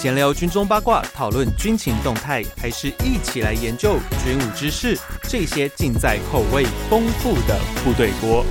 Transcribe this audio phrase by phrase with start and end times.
[0.00, 4.98] 闲聊军中八卦，讨论军情动态，还是一起来研究军武知识？
[5.24, 8.42] 这些尽在口味丰富的部队锅。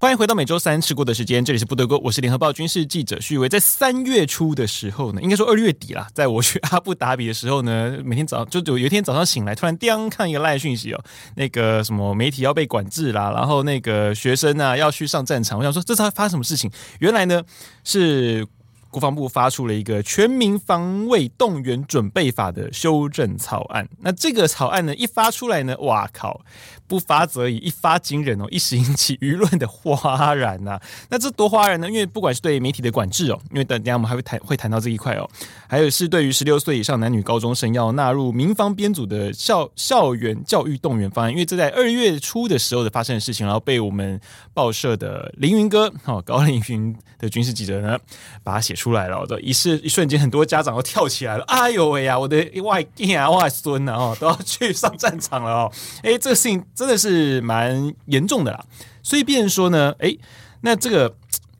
[0.00, 3.48] 欢迎回到每周三吃过的时间，这里是部队锅，我是联合报军事记者徐宇威。
[3.48, 11.00] 在三月初的时候呢，应该说二月底啦，在我去阿布达比的时候呢，每天早上就有有一天早上醒来，突然叮看一个赖讯息哦，
[11.36, 16.68] 那个什么媒体要被管制啦，然后那个学生啊要去上战场，我想说这是发生什么事情？
[16.98, 17.40] 原来呢
[17.84, 18.44] 是。
[18.90, 23.86] 国防部发出了一个《全民防卫动员准备法》的修正草案。
[24.00, 26.40] 那这个草案呢，一发出来呢，哇靠！
[26.88, 30.80] 不发则已，一发惊人哦，一时引起舆论的哗然呐、
[31.10, 31.86] 那这多哗然呢？
[31.88, 35.28] 因为不管是对媒体的管制哦，因为等下我们还会谈会谈到这一块哦，
[35.68, 44.18] 还有是对于十六岁以上男女高中生要纳入民防编组的校校园教育动员方案，因为这在二月初的时候的发生的事情，然后被我们
[44.54, 47.98] 报社的凌云哥哦，高凌云的军事记者呢，
[48.42, 49.26] 把它写出来了。
[49.28, 56.64] 这一瞬一瞬间，很多家长都跳起来了，哎呦喂呀，我的外囝啊，外孙呐哦，都要去上战场了哦，哎，这个事情。
[56.78, 58.64] 真的是蛮严重的啦，
[59.02, 60.16] 所以变成说呢，诶，
[60.60, 61.12] 那这个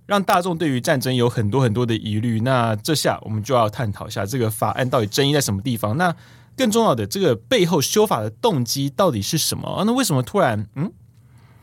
[0.06, 5.96] 让大众对于战争有很多很多的疑虑，那这下我们就要探讨一下这个法案到底争议在什么地方？
[5.96, 6.14] 那
[6.56, 9.82] 更重要的，这个背后修法的动机到底是什么？
[9.84, 10.92] 那为什么突然，嗯，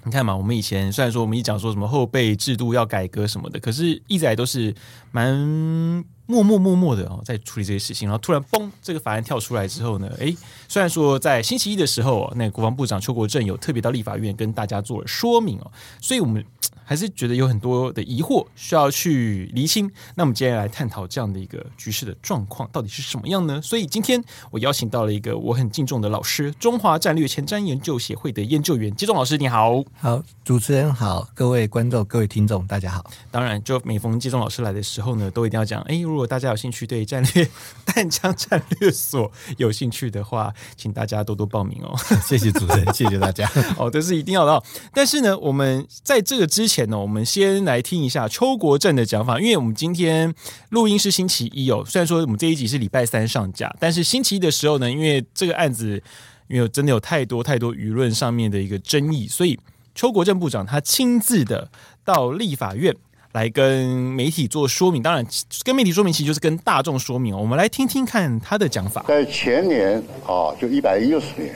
[0.03, 4.75] 你看嘛，我们以前虽然说我们一讲说什么后备制度要改革什么的，可是一直来都是
[5.11, 6.03] 蛮。
[6.25, 10.35] 默默默默的哦，在处理这些事情，然后突然嘣，这个法案跳出来之后呢，诶，
[10.67, 16.43] 虽然说在星期一的时候，那个国防部长邱国正有特别到立法院跟大家做了说明哦，所以我们。
[16.87, 19.89] 还是觉得有很多的疑惑需要去厘清。
[20.13, 23.59] 那我们接下来探讨这样的一个局势的状况到底是什么样呢？
[23.59, 29.83] 所以今天我邀请到了一个我很敬重的老师，中华战略前瞻研究协会的研究员接种老师，你好。
[29.97, 33.03] 好，主持人好，各位观众、各位听众，大家好。
[33.31, 35.81] 当然，就每逢接种老师来的时候呢，都一定要讲。
[35.83, 37.47] 哎，如果大家有兴趣对战略
[37.85, 41.95] 弹枪战略所有兴趣的话，请大家多多报名哦。
[42.27, 43.49] 谢谢主持人，谢谢大家。
[43.77, 44.63] 哦，这是一定要的哦。
[44.93, 46.65] 但是呢，我们在这个之。
[46.65, 50.33] 前呢，我们先来听一下邱国正的讲法，因为我们今天
[50.69, 51.85] 录音是星期一哦。
[51.85, 56.01] 虽然说我们这一集是礼拜三上架，但是星期一的时候呢，因为这个案子，
[56.47, 59.59] 因为真的有太多太多舆论上面的一个争议，所以
[59.93, 61.69] 邱国正部长他亲自的
[62.03, 62.95] 到立法院
[63.35, 65.03] 来跟媒体做说明。
[65.03, 65.25] 当然，
[65.65, 67.37] 跟媒体说明其实就是跟大众说明。
[67.37, 69.03] 我们来听听看他的讲法。
[69.09, 71.53] 在前年啊，就一百一十年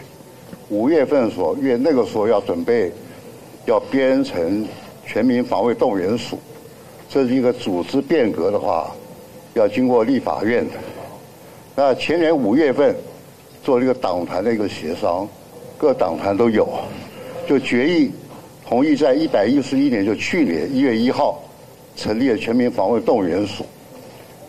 [0.68, 2.92] 五月份的时候，因为那个时候要准备
[3.66, 4.68] 要编成。
[5.12, 6.38] 全民防卫动员署，
[7.10, 8.92] 这是一个组织变革的话，
[9.56, 10.74] 要经过立法院的。
[11.76, 12.96] 那前年五月份
[13.64, 15.28] 做了一个党团的一个协商，
[15.80, 16.70] 各党团都有，
[17.48, 18.12] 就决议
[18.68, 21.42] 同意在一百一十一年，就去年一月一号
[22.00, 23.66] 成立了全民防卫动员署。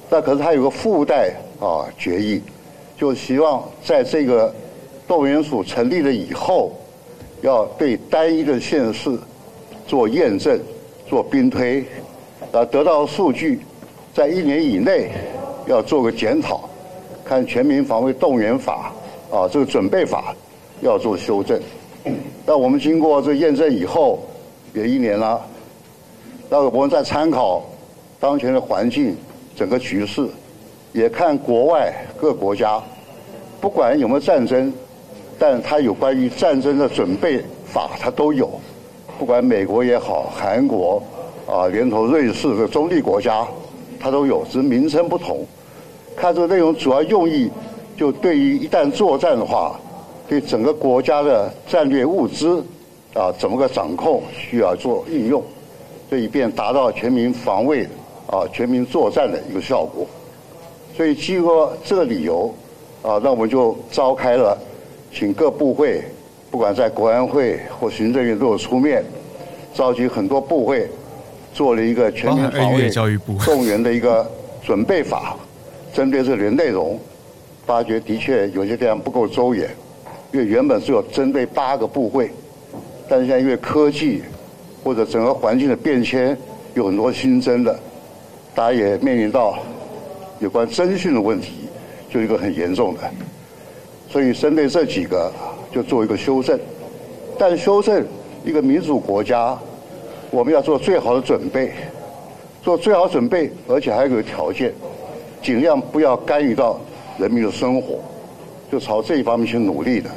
[0.09, 2.41] 那可是它有个附带啊决议，
[2.97, 4.55] 就希望在这个
[5.09, 6.73] 动员署成立了以后，
[7.43, 9.19] 要对单一的县市。
[9.87, 10.57] 做验证，
[11.09, 11.85] 做兵推，
[12.53, 13.59] 啊，得到数据，
[14.15, 15.11] 在一年以内
[15.67, 16.71] 要做个检讨，
[17.25, 18.93] 看全民防卫动员法
[19.33, 20.33] 啊，这个准备法
[20.81, 21.61] 要做修正。
[22.47, 24.21] 那我们经过这验证以后，
[24.73, 25.45] 也一年了。
[26.53, 27.63] 那我们在参考
[28.19, 29.17] 当前的环境，
[29.55, 30.27] 整个局势，
[30.93, 32.83] 也看国外各国家，
[33.61, 34.73] 不管有没有战争，
[35.39, 38.51] 但它有关于战争的准备法，它都有。
[39.17, 41.01] 不管美国也好，韩国
[41.47, 43.47] 啊，连同瑞士的中立国家，
[44.01, 45.47] 它都有，只是名称不同。
[46.17, 47.49] 看这个内容主要用意，
[47.97, 49.79] 就对于一旦作战的话，
[50.29, 52.61] 对整个国家的战略物资
[53.15, 55.41] 啊，怎么个掌控，需要做应用，
[56.11, 57.85] 这以便达到全民防卫
[58.27, 60.05] 啊、全民作战的一个效果。
[60.97, 61.43] 所以基于
[61.85, 62.53] 这个理由
[63.01, 64.59] 啊，那我们就召开了，
[65.13, 66.03] 请各部会。
[66.51, 69.05] 不管在国安会或行政院都有出面，
[69.73, 70.89] 召集很多部会，
[71.55, 72.91] 做了一个全民防卫
[73.45, 74.29] 动员的一个
[74.61, 75.37] 准备法，
[75.95, 76.99] 针对这里的内容，
[77.65, 79.71] 发觉的确有些地方不够周延，
[80.33, 82.29] 因为原本是有针对八个部会，
[83.09, 84.21] 但是现在因为科技
[84.83, 86.37] 或者整个环境的变迁，
[86.75, 87.79] 有很多新增的，
[88.55, 89.59] 大家也面临到
[90.39, 91.69] 有关侦讯的问题，
[92.09, 93.01] 就一个很严重的，
[94.09, 95.33] 所以针对这几个。
[95.73, 96.59] 就做一个修正，
[97.39, 98.05] 但修正
[98.45, 99.57] 一个民主国家，
[100.33, 101.71] 我们要做最好的准备，
[102.61, 104.75] 做最好准备，而且还有个条件，
[105.41, 106.81] 尽量不要干预到
[107.19, 108.01] 人民的生活，
[108.69, 110.11] 就朝这一方面去努力的。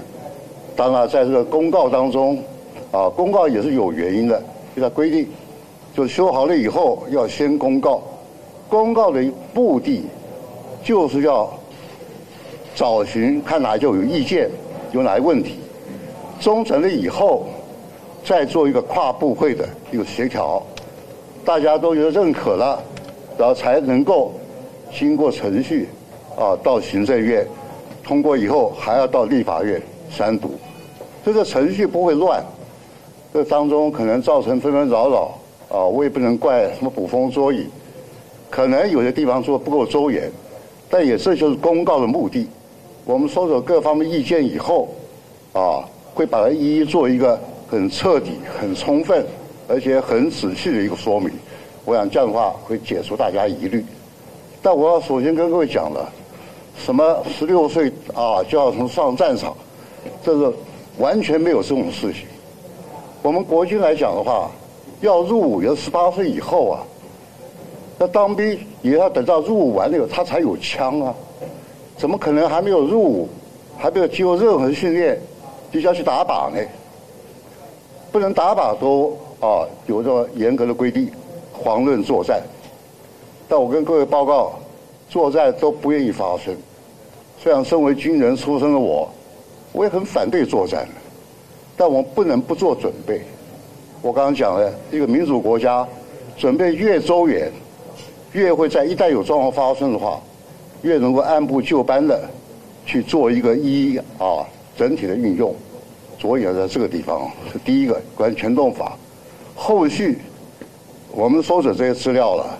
[0.75, 2.43] 当然，在这个公告当中，
[2.91, 4.43] 啊，公告也是有原因的，
[4.75, 5.27] 就它规定，
[5.95, 8.01] 就修好了以后要先公告，
[8.69, 9.23] 公告的
[9.53, 10.05] 目的
[10.83, 11.51] 就是要
[12.75, 14.49] 找寻看哪就有意见，
[14.91, 15.59] 有哪些问题，
[16.39, 17.45] 忠诚了以后，
[18.25, 20.61] 再做一个跨部会的一个协调，
[21.45, 22.81] 大家都觉得认可了，
[23.37, 24.31] 然后才能够
[24.91, 25.87] 经过程序
[26.35, 27.47] 啊，到行政院。
[28.03, 29.81] 通过以后，还要到立法院
[30.11, 30.55] 三读，
[31.23, 32.43] 这个程序不会乱。
[33.33, 37.65] 这当中可能造成纷纷扰扰啊，我也不能怪什么捕风捉影，
[38.47, 40.31] 可能有些地方做不够周延，
[40.87, 42.47] 但也这就是公告的目的。
[43.05, 44.87] 我们收走各方面意见以后，
[45.51, 45.83] 啊，
[46.13, 49.25] 会把它一一做一个很彻底、很充分，
[49.67, 51.31] 而且很仔细的一个说明。
[51.85, 53.83] 我想这样的话会解除大家疑虑。
[54.61, 56.07] 但我要首先跟各位讲了，
[56.77, 59.57] 什么十六岁啊就要从上战场，
[60.23, 60.53] 这个
[60.99, 62.27] 完全没有这种事情。
[63.23, 64.51] 我们国军来讲的话，
[64.99, 66.83] 要入伍要十八岁以后啊，
[67.99, 71.15] 要当兵也要等到入伍完了以后他才有枪啊，
[71.95, 73.29] 怎么可能还没有入伍，
[73.77, 75.17] 还没有经过任何训练，
[75.71, 76.59] 就要去打靶呢？
[78.11, 81.09] 不能打靶都啊有这么严格的规定，
[81.63, 82.43] 遑论作战。
[83.47, 84.51] 但我跟各位报告，
[85.09, 86.53] 作战都不愿意发生。
[87.41, 89.09] 虽然身为军人出身的我，
[89.71, 90.85] 我也很反对作战。
[91.75, 93.21] 但我们不能不做准备。
[94.01, 95.87] 我刚刚讲了，一个民主国家，
[96.37, 97.51] 准备越周远，
[98.33, 100.21] 越会在一旦有状况发生的话，
[100.81, 102.29] 越能够按部就班的
[102.85, 104.45] 去做一个一啊
[104.77, 105.55] 整体的运用。
[106.19, 108.97] 着眼在这个地方是第一个关于全动法。
[109.55, 110.17] 后续
[111.11, 112.57] 我们收着这些资料了，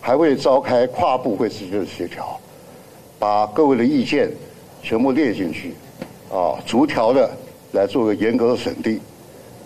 [0.00, 2.38] 还会召开跨部会之间的协调，
[3.18, 4.30] 把各位的意见
[4.82, 5.74] 全部列进去，
[6.30, 7.28] 啊，逐条的。
[7.72, 9.00] 来做个严格的审定，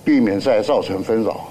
[0.04, 1.49] 避免再造成纷扰。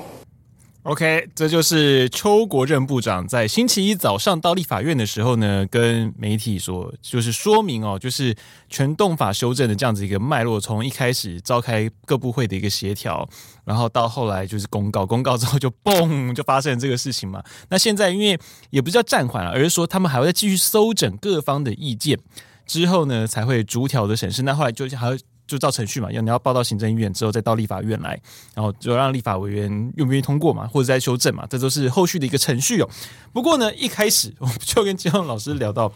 [0.83, 8.35] OK，这就是邱国正部长在星期一早上到立法院的时候呢，跟媒体说，就是说明哦，就是
[8.67, 13.29] 全动法修正的这样子一个脉络，从一开始召开各部会的一个协调，
[13.63, 17.43] 然后到后来就是公告，公告之后就嘣就发生了这个事情嘛。
[17.69, 18.35] 那现在因为
[18.71, 22.17] 也不叫暂缓了，而是说他们还会再继续搜整各方的意见，
[22.65, 24.41] 之后呢才会逐条的审视。
[24.41, 25.15] 那后来就还。
[25.51, 28.19] 就照程序嘛，要你要报到行政院之后再到立法院来，
[28.55, 32.89] 然后就让立法委员愿不愿意通过嘛，或者再修正嘛，这都是后续的一个程序哦。
[33.33, 35.91] 不过呢，一开始 我们就跟金龙老师聊到，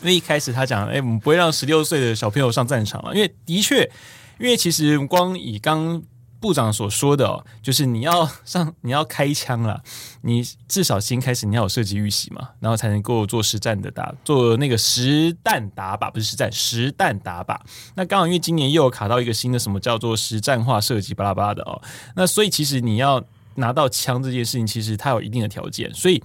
[0.00, 3.82] 因为一开始他讲，哎，我们不会让十六岁的小朋友上战场了，因为的确，
[4.38, 6.02] 因为其实光以刚。
[6.44, 9.82] 部长所说的哦，就是你要上，你要开枪了，
[10.20, 17.58] 你至少先开始你要有射击预习嘛，然后才能够做实战的打，做那个实弹打靶，不是实战，实弹打靶。
[17.94, 21.80] 那刚好因为今年又有卡到一个新的什么叫做实战化射击巴拉巴拉的哦，
[22.14, 23.24] 那所以其实你要
[23.54, 26.22] 拿到枪这件事情，其实它有一定的条件，所以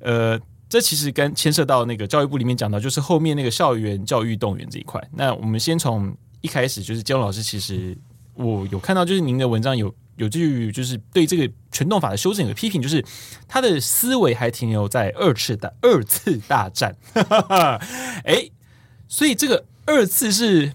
[0.00, 0.36] 呃，
[0.68, 5.00] 这其实跟牵涉到那个教育部里面讲到，就是后面那个校园教育动员这一块。
[5.12, 7.96] 那我们先从一开始，就是姜老师其实。
[8.34, 13.04] 我有看到，就是您的文章有有句，就是对这个全动法的修正有个批评，就是
[13.48, 16.96] 他的思维还停留在二次的二次大战。
[18.24, 18.50] 哎，
[19.08, 20.72] 所以这个二次是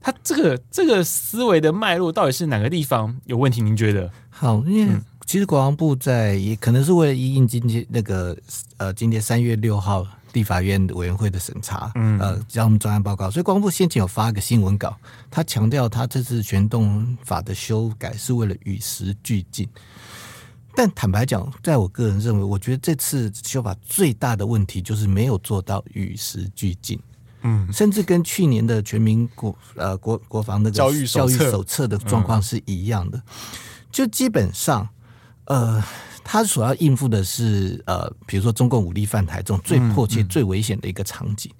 [0.00, 3.60] 他这个这个思维的脉络到底是哪个地方有问题？
[3.62, 4.10] 您觉得？
[4.30, 8.36] 好，因为其实国防部在也可能是为了因应今天那个
[8.76, 10.06] 呃，今天三月六号。
[10.32, 13.30] 立法院委员会的审查，嗯，呃，让我们专案报告。
[13.30, 14.96] 所以，国防部先前有发一个新闻稿，
[15.30, 19.68] 他强调他这次全动法的修改是为了与时俱进。
[20.74, 27.00] 但坦白讲，在我个人认为，我觉得这次修法最大的问题就是没有做到与时俱进。
[27.42, 33.22] 嗯，甚至跟去年的全民国呃国国防那个教育教育手册的状况是一样的，
[33.90, 34.88] 就基本上，
[35.46, 35.82] 呃。
[36.30, 41.50] 他所要应付的是呃，比如说中共武力犯台这种最迫切、最危险的一个场景。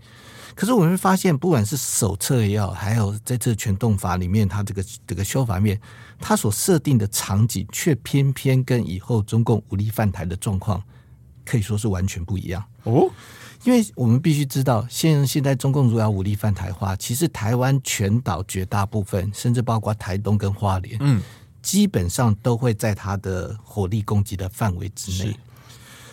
[0.54, 5.80] 可是我们会发现，不管是手册也好，还有在这全动法里面，它这个这个修法面，
[6.20, 10.82] 它所设定的场景，却偏偏跟以后中共武力犯台的状况
[11.46, 13.10] 可以说是完全不一样哦。
[13.64, 21.22] 因为我们必须知道，现现在中共如果要武力犯台的话，其实台湾全岛绝大部分，甚至包括台东跟花莲，嗯。
[21.68, 25.37] 基本上都会在他的火力攻击的范围之内，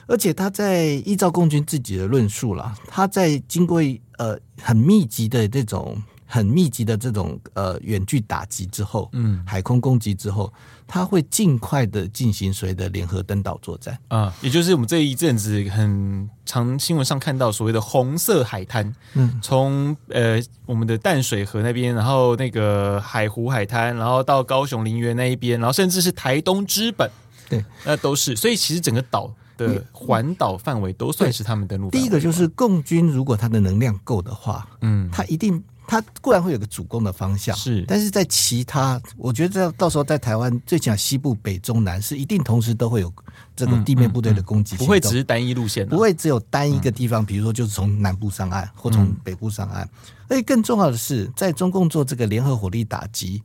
[0.06, 3.80] 而且他在依照共军自己的论述啦，他在经过
[4.18, 6.02] 呃很密集的这种。
[6.28, 10.52] 很密集的这种呃远距打击之后，嗯，海空攻击之后，
[10.88, 27.10] 他会尽快的进行所谓的联合登岛作战啊，也就是我们这一阵子很常新闻上看到所谓的红色海滩，嗯，从呃我们的淡水河那边，然后那个海湖海滩，然后到高雄林园那一边，然后甚至是台东之本，
[27.50, 31.90] 对，那都是，所以其实整个岛的环岛范围都算是他们登陆。
[31.90, 35.64] 第一个就是共军，如果他的能量够的话，嗯，他一定。
[35.88, 43.14] 它固然会有个主攻的方向，是，但是在其他，我觉得到时候在台湾，最起码西部、北中南是一定同时都会有
[43.56, 49.88] 这个地面部队的攻击，不会只是单一路线，不会只有单一个地方，比如说就是从南部上岸或从北部上岸。
[50.28, 53.44] 而且更重要的是，在中共做这个联合火力打击，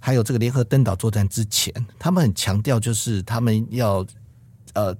[0.00, 4.04] 还有这个联合登岛作战之前，他们很强调就是他们要
[4.72, 4.96] 呃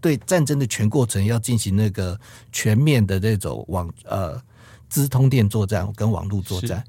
[0.00, 2.20] 对战争的全过程要进行那个
[2.52, 4.38] 全面的这种网呃。
[4.94, 6.84] 资通电作战跟网络作战，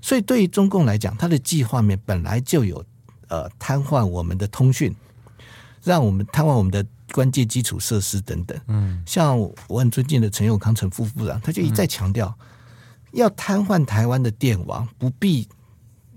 [0.00, 2.84] 所以对于中共来讲，它的计划面本来就有
[3.26, 4.94] 呃瘫痪我们的通讯，
[5.82, 8.56] 让我们瘫痪我们的关键基础设施等等。
[8.68, 12.32] 嗯，像我很尊敬的陈永康陈副部长，他就一再强调，
[13.10, 15.42] 要瘫痪台湾的电网，不必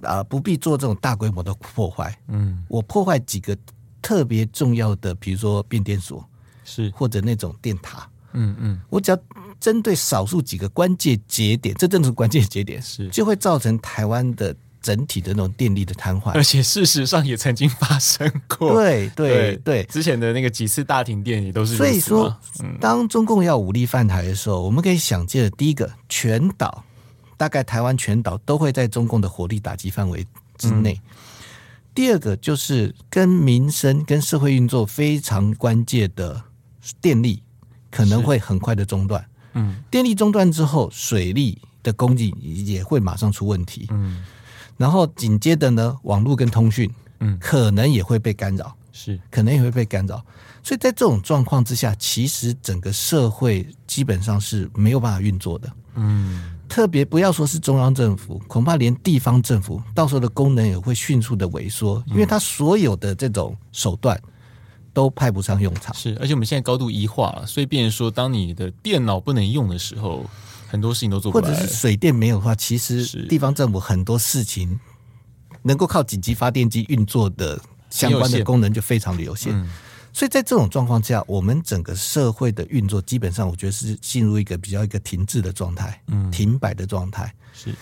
[0.03, 2.15] 啊、呃、不必做这种大规模的破坏。
[2.27, 3.57] 嗯，我破坏几个
[4.03, 6.23] 特别重要的，比如说变电所，
[6.63, 8.07] 是或者那种电塔。
[8.33, 9.17] 嗯嗯，我只要。
[9.63, 18.73] 针对少数几个关键节点，这真的是关键节点，是就会造成台湾的整体的那种电力的瘫痪，而且事实上也曾经发生过。
[18.73, 21.77] 对对对，之前的那个几次大停电也都是。
[21.77, 22.37] 所以说，
[22.81, 26.83] 当中共要武力犯台的时候，我们可以想见的第一个，全岛
[27.37, 30.27] 大概台湾全岛都会在中共的火力打击范围
[30.57, 30.99] 之内。
[31.01, 31.09] 嗯、
[31.95, 36.43] 第二个就是跟民生、跟社会运作非常关键的
[37.01, 37.41] 电力，
[37.89, 39.25] 可能会很快的中断。
[39.53, 42.29] 嗯，电力中断之后，水利的供给
[42.65, 43.87] 也会马上出问题。
[43.91, 44.23] 嗯，
[44.77, 50.23] 然后紧接着呢，网络跟通讯，嗯，可能也会被干扰，是，可能也会被干扰。
[50.63, 55.71] 所以在这种状况之下，其实整个社会基本上是没有办法运作的。
[55.95, 64.19] 嗯，特别不要说是中央政府，恐怕连地方政府到时候的功能也会迅速的萎缩，因为它所有的这种手段。
[64.93, 70.23] 都派不上用场，是，而且我们现在高度一化了，所以变成说，当你的电脑不能用的时候，
[70.67, 71.49] 很多事情都做不来。
[71.49, 74.79] 或者是水电没有的话，其实地方政府很多事情
[75.63, 77.59] 能够靠紧急发电机运作的
[77.89, 79.51] 相关的功能就非常的有限。
[79.51, 79.69] 有嗯、
[80.13, 87.33] 所以在这种状况下，我们整个社会的运作基本上，我觉得是进入一个比较一个停滞的状态，嗯，停摆的状态。
[87.51, 87.73] 是，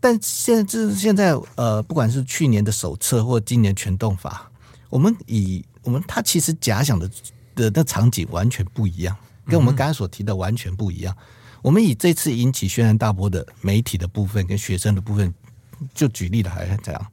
[0.00, 4.50] 但现在现在呃，不管是去年的手册或今年全动法，
[4.88, 7.08] 我们以我们他其实假想的
[7.54, 9.16] 的那场景完全不一样，
[9.46, 11.16] 跟我们刚才所提的完全不一样。
[11.62, 15.32] 我们以这次引起轩然大波的媒体的部分跟学生的部分，
[15.94, 17.06] 就举例来讲，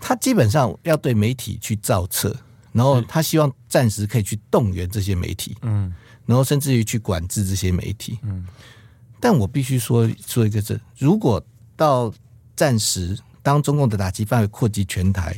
[0.00, 2.34] 他基本上要对媒体去造册，
[2.72, 5.92] 然后他希望暂时可以去动员这些媒体，嗯，
[6.24, 8.46] 然后甚至于去管制这些媒体，嗯。
[9.20, 11.44] 但我必须说说一个字，如果
[11.76, 12.10] 到
[12.56, 13.18] 暂时。
[13.40, 15.34] 当中共的打击范围扩及全台，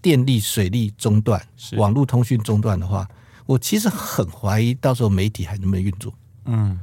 [0.00, 1.40] 电力、水利中断，
[1.76, 3.08] 网络通讯中断的话，
[3.46, 6.12] 我其实很怀疑到时候媒体还能不能运作。
[6.44, 6.78] 嗯。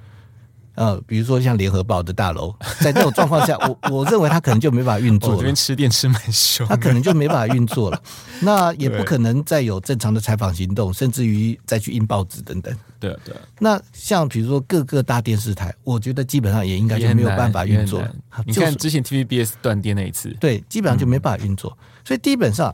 [0.80, 5.36] 呃，比如说像联合报的大楼， 在这种状况下，我我认为它可能就没办法运作了。
[5.36, 8.02] 我这边吃电吃蛮凶，它可能就没办法运作了。
[8.40, 12.74] 那也不可能再有正常的采访行动，甚至于再去印报纸等等。
[12.98, 13.36] 对对。
[13.60, 18.16] 那像比如说各个大电视台，我觉得基本上也应该就没有办法运作了。
[18.46, 21.78] 你看之前 TVBS 断电那一次，对，基本上就没办法运作。
[22.06, 22.74] 所以基本上，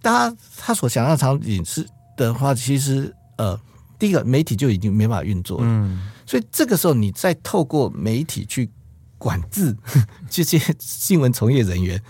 [0.00, 1.84] 大家他所想象场景是
[2.16, 3.58] 的话，其实呃，
[3.98, 5.64] 第一个媒体就已经没办法运作了。
[5.66, 6.12] 嗯。
[6.26, 8.68] 所以这个时候，你再透过媒体去
[9.16, 9.74] 管制
[10.28, 12.02] 这些新闻从业人员，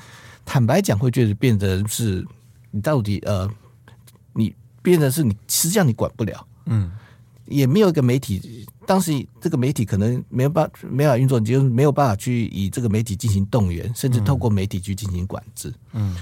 [0.45, 2.27] 坦白讲，会觉得变成是
[2.71, 3.49] 你到底呃，
[4.33, 6.91] 你变成是你实际上你管不了，嗯，
[7.45, 16.17] 也没有一个媒体，当时这个媒体可能没有办法没法运作，你就没有办法去以这个媒体进行动员，甚至透过媒体去进行管制，嗯。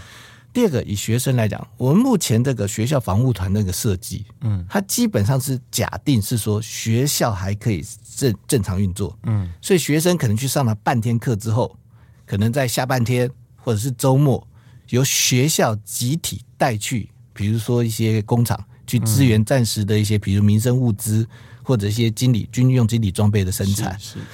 [0.55, 7.85] 第二个，以学生来讲，我们目前这个学校防护团那个设计，嗯，它基本上是假定是说学校还可以
[8.17, 11.77] 正正常运作，嗯，所以学生可能去上了半天课之后，
[12.25, 14.47] 可能在下半天或者是周末，
[14.91, 21.27] 由学校集体带去，比如说一些工厂去支援暂时的一些，比如民生物资
[21.65, 24.21] 或者一些经理军用经理装备的生产，是。
[24.21, 24.25] 是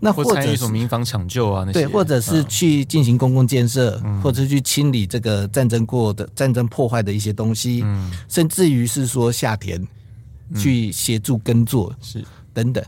[0.00, 9.86] 那或者什么民防抢救啊，那对，或者是去进行公共建设，嗯、或者是去清理这个战争过的战争破坏的一些东西，嗯、甚至于是说下田
[10.56, 12.84] 去协助耕作，是、嗯、等等。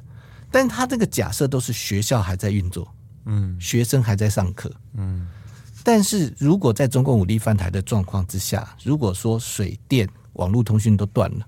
[0.51, 2.87] 但他这个假设都是学校还在运作，
[3.25, 5.27] 嗯，学生还在上课，嗯。
[5.83, 11.47] 但是如果在中共武力犯台的状况之下，如果说水电、网络通讯都断了。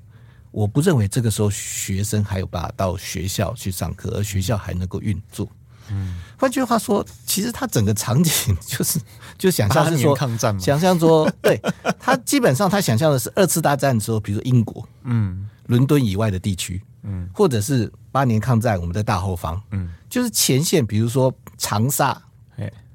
[0.51, 5.49] 我不认为这个时候学生还有办法到学校去上课，而学校还能够运作。
[5.91, 9.01] 嗯，换句话说，其实他整个场景就是
[9.39, 11.59] 就想象是说抗战嘛，想象说，对
[11.99, 22.21] 他基本上他想象的是二次大战的时候，比如说英国，嗯，伦敦以外的地区，嗯，或者是八年抗战我们的大后方，嗯，就是前线，比如说长沙，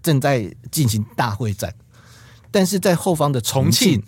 [0.04, 1.74] 正在进行大会战，
[2.52, 4.04] 但是在后方的重庆，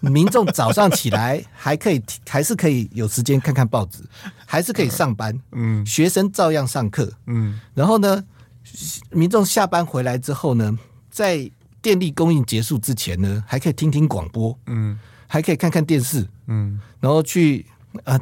[0.00, 3.98] 民众早上起来还可以，还是可以有时间看看报纸，
[4.46, 8.24] 还是可以上班，嗯，学生照样上课，嗯，然后呢，
[9.10, 10.78] 民众下班回来之后呢，
[11.10, 11.50] 在
[11.82, 17.66] 电力供应结束之前呢，还可以听听广播，嗯，还可以看看电视，嗯，然后去
[18.04, 18.18] 啊，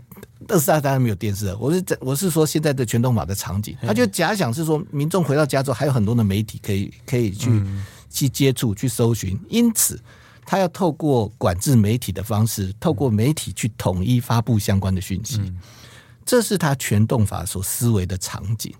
[0.48, 10.00] 特斯拉当然没有电视了，我是我是说现在的全动法的场景，他就假想是说，民众回到家之后还有很多的媒体可以可以去、嗯、去接触去搜寻，因此。
[10.50, 15.58] 他要透过管制媒体的方式，透过媒体去统一发布相关的讯息，嗯、
[16.24, 18.72] 这是他全动法所思维的场景。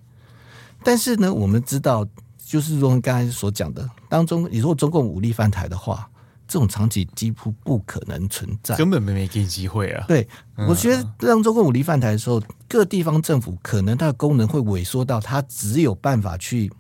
[0.83, 2.09] 但是呢，我们知道，
[2.43, 6.09] 就是说刚才所讲的当中，你如果中共武力犯台的话，
[6.47, 10.07] 这种场景几乎不可能存在，根本没没给机会啊。
[10.09, 10.27] 对，
[10.67, 16.73] 我觉得让中共武力犯台的时候，各地方政府可能它的功能会萎缩到，它只有办法去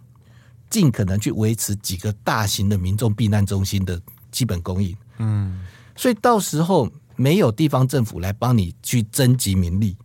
[0.71, 4.00] 尽可能去维持几个大型的民众避难中心的。
[4.30, 5.61] 基本供应，嗯，
[5.97, 9.97] 所以到时候没有地方政府来帮你去征集民力，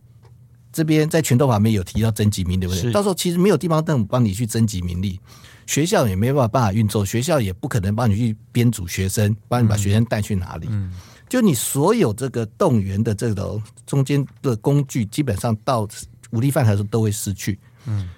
[0.72, 2.92] 这边在全动法里面有提到征集民力，对不对？
[2.92, 5.20] 到时候其实没有地方政府帮你去征集民力，
[5.68, 10.92] 学校也没办法办法运作，学校也不可能帮你去编组学生，帮你把学生带去哪里，嗯，
[11.30, 15.88] 就你所有这个动员的这个中间的工具，基本上到
[16.32, 18.10] 武力犯台的时候都会失去，嗯，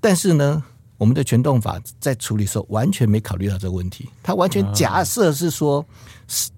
[0.00, 0.64] 但是呢。
[0.98, 5.84] 我们的全动法在处理的时候完全没考虑到这个问题，他完全假设是说，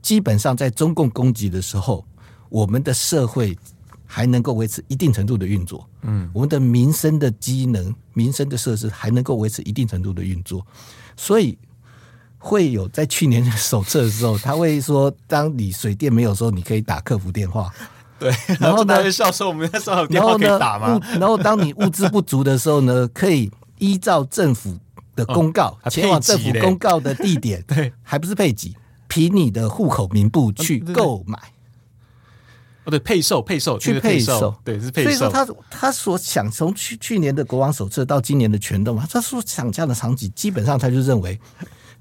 [0.01, 2.03] 基本上在中共攻击的时候，
[2.49, 3.57] 我们的社会
[4.07, 10.67] 还能够维持一定程度的运作，嗯，我们的民生的机能、民生的设施还能够维持一定程度的运作，
[11.19, 11.59] 所以
[12.39, 17.71] 会有在去年手册的时候，他会说，当你水电没有的时候，你可以打客服电话，
[18.19, 20.99] 对，然后呢， 笑说我们那时候有电话可以打吗？
[21.21, 23.51] 然后当你物资不足的时候呢，可以。
[23.81, 24.79] 依照政府
[25.17, 28.77] 的公告，哦、前往政府公告的地点， 对，还不是配给，
[29.09, 31.37] 凭你的户口名簿去购买。
[32.85, 35.11] 哦，对，配售，配售，去配售，对，是配售。
[35.11, 41.39] 所以说他，他他所想从去去年的国王手册到今年的全动，他所想这样的场景，基本上他就认为，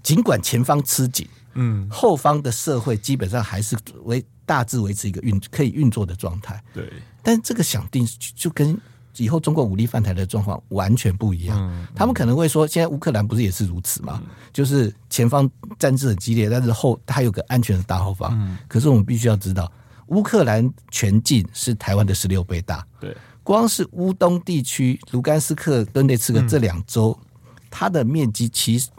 [0.03, 6.63] 尽管前方吃紧，嗯，后方的社会基本上还是维大致维持一个运可以运作的状态。
[6.73, 6.91] 对，
[7.23, 8.79] 但这个想定就跟。
[9.17, 14.21] 以后中国武力犯台的状况完全不一样，嗯嗯、他们可能会说，现在乌克兰不是也是如此吗？
[14.23, 18.31] 嗯、就是前方战事很激烈，但是后它有个安全的大后方。
[18.39, 19.69] 嗯、可是我们必须要知道，
[20.07, 22.85] 乌克兰全境是台湾的十六倍大。
[22.99, 28.89] 对，光是乌东地区卢甘斯克、顿内茨克这两州，嗯、它的面积其实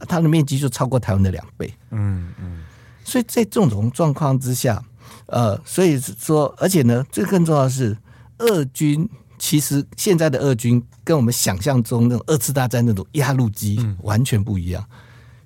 [0.00, 1.72] 它的面积就超过台湾的两倍。
[1.90, 2.64] 嗯嗯，
[3.02, 4.84] 所以在这种状况之下，
[5.26, 7.96] 呃，所以说，而且呢，最更重要的是，
[8.38, 9.08] 俄军。
[9.38, 14.84] 其实现在的俄军跟我们想象中那种二次大战那种压路机完全不一样。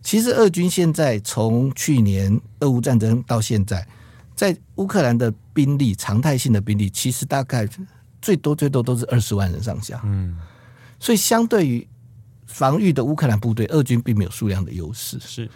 [0.03, 3.87] 其实俄军现在从去年俄乌战争到现在，
[4.35, 7.69] 在乌克兰的兵力常态性的兵力，其实大概
[8.21, 10.01] 最多最多都是二十万人上下。
[10.05, 10.37] 嗯，
[10.99, 11.87] 所以相对于
[12.47, 15.19] 防御的乌克兰部队，俄军并没有数量的优势。
[15.21, 15.49] 是。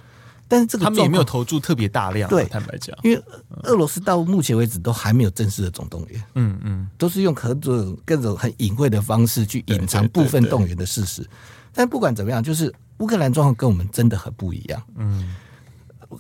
[0.48, 3.22] 但是这个他们也没有投注特别大量，对，坦白讲，因为
[3.64, 11.28] 俄罗斯到目前为止都还没有正式的总动员，嗯嗯，都是用各种各种很隐晦的方式去隐藏部分动员的事实。
[11.72, 15.34] 但不管怎么样，就是乌克兰状况跟我们真的很不一样，嗯，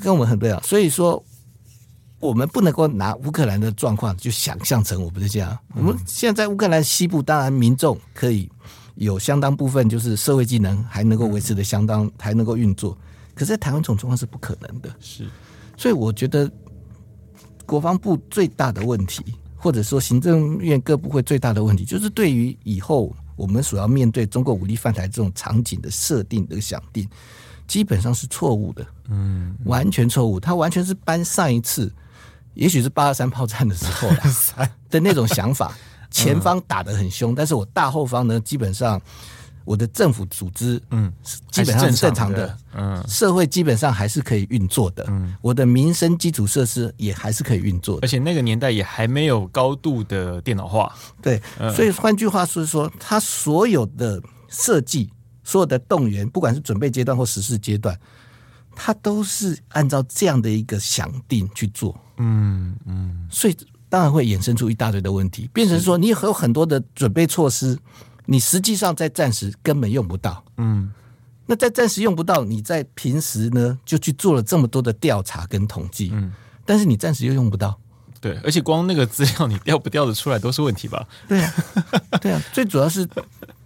[0.00, 0.60] 跟我们很不一样。
[0.62, 1.24] 所以说，
[2.18, 5.56] 我们不能够拿乌克兰的状况就想象成我们的这样。
[5.74, 8.50] 我们现在在乌克兰西部，当然民众可以
[8.96, 12.98] 有相当部分就是社会技能还能够维持的相当，还能够运作。
[13.36, 14.88] 可是，在台湾这种状况是不可能的。
[14.98, 15.28] 是，
[15.76, 16.50] 所以我觉得
[17.66, 19.22] 国防部最大的问题，
[19.54, 27.06] 或者说行政院各部会最大的问题，就是对于以后我们所要面对中国武力犯台这种场景的设定的想定，
[27.68, 28.86] 基本上是错误的。
[29.10, 30.40] 嗯，完全错误。
[30.40, 31.92] 他完全是搬上一次，
[32.54, 34.08] 也许是八二三炮战的时候
[34.88, 35.76] 的那种想法。
[36.10, 38.98] 前方打得很凶，但是我大后方呢，基本上。
[39.66, 41.12] 我的政府组织，嗯，
[41.50, 51.42] 基本上是正常的，嗯，社会基本上还是可以运作的，嗯，我的民生基础设施也还是可以运作的，而且那个年代也还没有高度的电脑化，对，
[51.74, 55.10] 所以换句话说是说，他所有的设计、
[55.42, 57.98] 所有的动员，不管是准备阶段或实施阶段，
[58.76, 63.56] 他都是按照这样的一个想定去做，嗯嗯，所以
[63.88, 67.76] 当然会衍生出一大堆的问题，变成说你有很多的准备措施。
[68.26, 70.92] 你实际上在暂时根本用不到，嗯，
[71.46, 76.32] 那在暂时用不到，你在平时呢就去做了这么多的调查跟统计，嗯，
[76.64, 77.78] 但是你暂时又用不到，
[78.20, 81.06] 对，而且光那个资料你调不调得出来都是问题吧？
[81.28, 81.54] 对啊，
[82.20, 83.08] 对啊，最主要是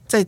[0.06, 0.26] 在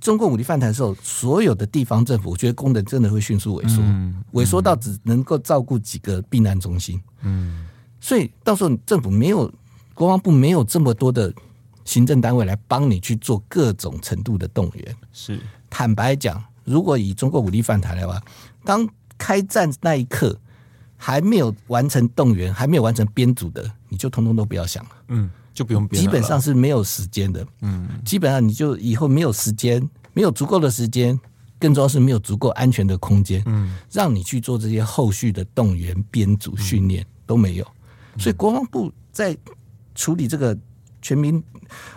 [0.00, 7.00] 中共武力犯台的时候，所有的地方政府，我觉得功能真的会迅速萎缩，嗯、萎缩到只能够照顾几个避难中心。
[7.22, 7.66] 嗯，
[8.00, 9.50] 所以到时候政府没有
[9.94, 11.32] 国防部没有这么多的
[11.84, 14.96] 行政单位来帮你去做各种程度的动员。
[15.12, 18.22] 是，坦白讲，如果以中国武力犯台的话，
[18.64, 20.38] 当开战那一刻。
[20.96, 24.90] 还没有完成动员，还没有完成编组的，你就通通都不要想了。
[25.08, 26.00] 嗯，就不用编。
[26.00, 27.46] 基本上是没有时间的。
[27.60, 31.18] 嗯，基本上你就以后没有时间，没有足够的时间，
[31.58, 33.42] 更重要是没有足够安全的空间。
[33.44, 37.66] 嗯，让你去做这些后续的动员、编组、训练、嗯、都没有。
[38.16, 39.36] 所以国防部在
[39.94, 40.56] 处理这个
[41.04, 41.44] 全民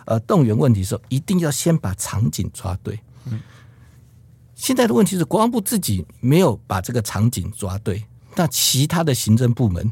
[0.05, 2.99] 呃动员问题的时候，一定要先把场景抓对。
[3.25, 3.39] 嗯，
[4.53, 8.03] 现在的问题是国防部自己没有把这个场景抓对。
[8.35, 9.91] 那其他的行政部门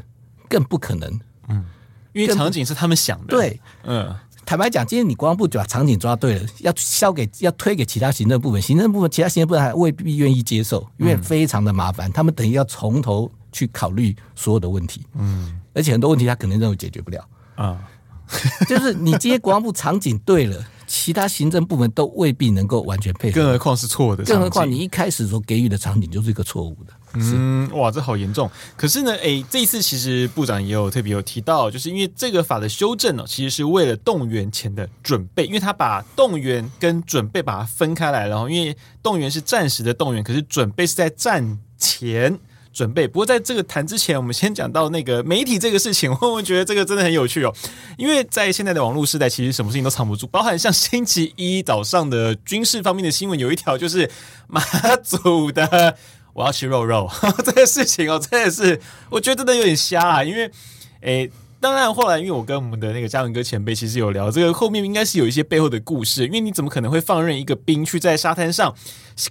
[0.49, 1.65] 更不可能，嗯，
[2.13, 17.81] 因为场景是他们想的，对，嗯，坦白讲，今天你国防部就把场景抓对了，要交给要推给其他行政部门，行政部门其他行政部门还未必愿意接受，因为非常的麻烦，嗯、他们等于要从头去考虑所有的问题，嗯，而且很多问题他可能认为解决不了，啊，
[18.67, 20.65] 就是你今天国防部场景对了。
[20.87, 24.23] 其他行政部门都未必能够完全配合，更何况是错的。
[24.23, 26.93] 更何况你一开始所给予的场景就是一个错误的。
[27.15, 28.47] 嗯，哇，这好严重。
[28.77, 42.37] 可是呢，哎、欸，这一次其实部长也有特别有提到，就是因为这个法的修正呢，其实是为了动员前的准备，因为他把动员跟准备把它分开来，然后因为动员是暂时的动员，可是准备是在战前。
[42.75, 43.07] 准备。
[43.07, 46.15] 不过在这个谈之前，我们先讲到那个媒体这个事情。
[46.21, 47.53] 我觉得这个真的很有趣哦，
[47.97, 54.11] 因为在现在的网络时代，其实什么事情都藏不住，包含像星期一早上的军事方面的新闻，有一条就是
[54.47, 54.61] 马
[55.01, 55.97] 祖的
[56.33, 57.09] 我要吃肉肉
[57.45, 60.51] 这个事情哦，真的是我觉得真的有点瞎啊，因为
[60.99, 61.31] 诶。
[61.59, 66.25] 当然，后来因为我跟我们的那个嘉文哥前辈其实有聊，这个后面应该是有一些背后的故事。
[66.25, 68.75] 因为你怎么可能会放任一个兵去在沙滩上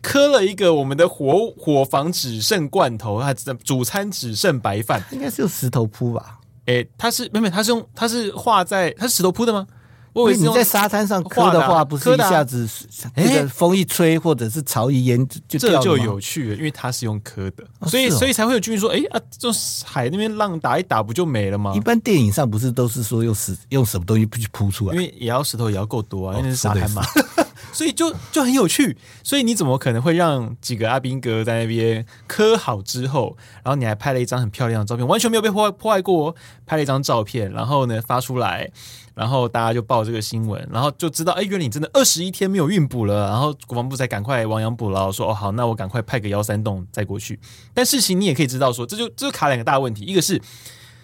[0.03, 5.03] 磕了一个我们的火火房只剩罐头，他主餐只剩白饭？
[5.13, 6.41] 应该是用石头铺吧？
[6.67, 9.67] 诶，他是妹妹，他是用他是画在他是石头铺的吗？
[10.15, 12.69] 因为你在沙滩上磕的话，不是一下子
[13.17, 15.59] 那个风一吹，或者是潮一淹就？
[15.59, 19.49] 这就有趣了，因为它是用磕的，所以所以才会有居民说：“哎啊，这
[19.85, 24.95] 海那边浪打一打不就没了吗？”一般电影上不是都是说用石用什么东西去铺出来？
[24.95, 27.03] 因为也要石头也要够多啊，因为是沙滩嘛，
[27.73, 28.97] 所以就就很有趣。
[29.25, 38.71] 所以你怎么可能会让几个阿兵哥在那边磕好之后，然后你还拍了一张很漂亮的照片，完全没有被破坏破坏过，拍了一张照片，然后呢发出来。
[39.15, 43.29] 然后大家就报这个新闻，然后就知道，哎，原来你真的二十一天没有运补了。
[43.29, 47.39] 然后国防部才赶快亡羊补牢，说，哦，好，那我赶快派个幺三洞再过去。
[47.73, 50.43] 但事情你也可以知道说，这就这就卡两个大问题，一个是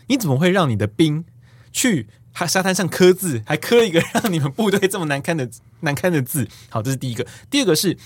[0.08, 1.24] 你怎么会让你的兵
[1.72, 2.08] 去
[2.46, 5.48] 沙滩上刻字，还刻一个让你们部队这么难看的
[5.80, 6.48] 难看的字？
[6.68, 7.26] 好，这是第一个。
[7.50, 7.96] 第二个是。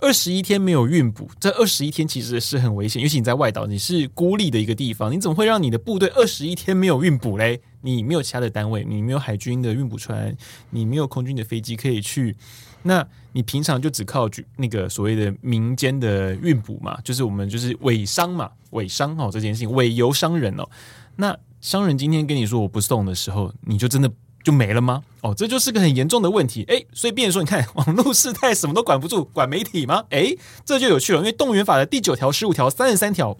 [0.00, 7.60] 二十一天没有运补，这二十一天其实是很危险，尤其你在外岛，你是孤立的一个地方，你怎么会让你的部队二十一天没有运补嘞？
[7.82, 10.36] 你没有其他的单位，你没有海军的运补船，
[10.70, 12.36] 你没有空军的飞机可以去，
[12.82, 20.68] 那你平常就只靠那个所谓的民间的运补嘛，就是我们就是伪商嘛，伪商哦这件事情伪由商人哦，
[21.16, 24.10] 那商人今天跟你说我不送的时候，你就真的。
[24.44, 25.02] 就没了吗？
[25.20, 26.64] 哦，这就是个很严重的问题。
[26.68, 30.04] 诶，所以变说，你看网络世代什么都管不住，管媒体吗？
[30.08, 31.18] 诶，这就有趣了。
[31.18, 33.36] 因为动员法的第九条、十五条、三十三条，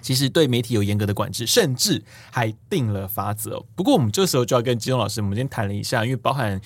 [0.00, 3.64] 其实对媒体有严格的管制，甚至还定了法则。
[3.74, 6.60] 不过我们这时候就要跟金东老师，我们先谈了一下，因为包含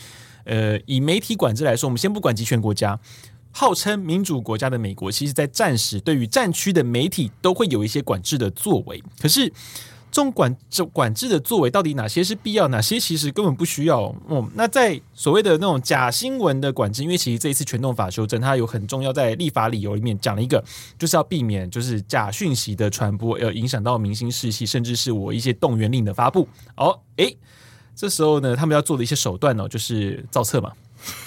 [0.45, 2.99] 呃，以媒体管制来说，我们先不管集权国家，
[3.51, 9.03] 号称民主国家的美国，其实在战时对于战区的媒体都会有一些管制的作为。
[9.21, 9.53] 可是。
[10.15, 14.03] 这种管这管制的作为到底哪些是必要，哪些其实根本不需要？
[14.29, 20.63] 哦，那在所谓的那种假新闻的管制，因为其实这一次全动法修正，它有很重要在立法理由里面讲了一个，
[20.97, 26.47] 就是要避免就是假讯息的传播，要影响到民心士气，甚至是我一些动员令的发布。
[26.77, 27.37] 哦，诶，
[27.97, 30.71] 这时候呢，他们要做的一些手段呢，就是造册嘛。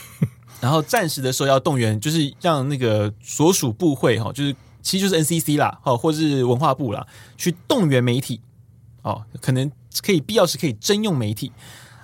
[0.62, 8.40] 然后暂时的时候要动员，就是让那个所属部会哈，就是其实就是 NCC 啦，哈，或是文化部啦，去动员媒体。
[9.08, 9.72] 哦，可能
[10.04, 11.52] 可以必要时可以征用媒体，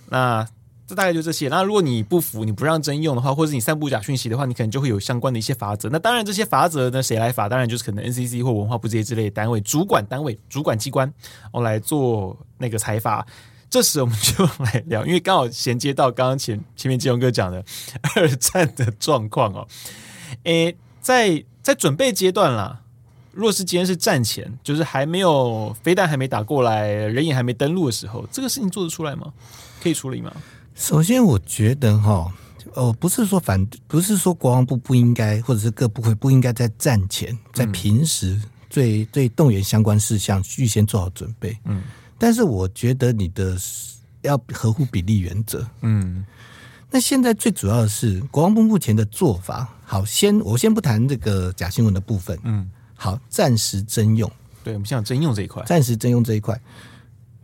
[0.10, 0.48] 那
[0.88, 1.50] 这大概就这些。
[1.50, 5.90] 那如果你不服，你不让征用的话，或者你散布假讯息的话，你可能就会有相关的一些罚则。
[5.90, 7.50] 那当然，这些罚则呢，谁来罚？
[7.50, 11.12] 当然就是可能 NCC 或文化部这些之类的单位，主管单位、主管机关，
[11.52, 13.26] 哦，来做那个裁罚。
[13.70, 17.64] 这时我们就来聊，因为刚好衔接到刚刚前前面金融哥讲的
[18.16, 19.68] 二战的状况哦。
[20.44, 22.82] 诶，在在准备阶段啦。
[23.34, 29.34] 若是今天是战前，就是还没有飞弹还没打过来，人也还没登陆的时候，这个事情做得出来吗？
[29.82, 30.32] 可以处理吗？
[30.76, 32.32] 首先，我觉得哈，
[32.76, 41.58] 哦，不是说反，不是说国防部不应该，或者是各部会不应该在战前，在平时对对动员相关事项预先做好准备。
[41.66, 41.82] 嗯，
[42.20, 43.58] 但是我觉得你的
[44.22, 45.68] 要合乎比例原则。
[45.82, 46.24] 嗯，
[46.92, 49.68] 那现在最主要的是国防部目前的做法。
[49.84, 52.40] 好，先我先不谈这个假新闻的部分。
[52.44, 52.70] 嗯。
[53.04, 54.32] 好，暂时征用。
[54.64, 55.62] 对，我们想征用这一块。
[55.66, 56.58] 暂时征用这一块，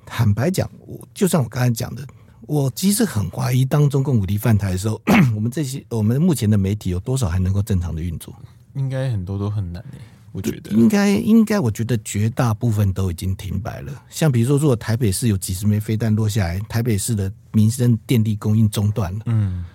[0.06, 2.08] 坦白讲，我就像我刚才讲的，
[2.43, 5.02] 我其实很怀疑，当中共武力犯台的时候，
[5.36, 8.34] 我们这些我们目前的媒体有多少还能够正常的运作？
[8.76, 9.98] 应该很多都很难诶，
[10.32, 10.72] 我觉得。
[10.72, 13.91] 应该应该，我觉得绝大部分都已经停摆了。
[14.10, 19.65] 像比如说，如果台北市有几十枚飞弹落下来，台北市的民生电力供应中断了，嗯，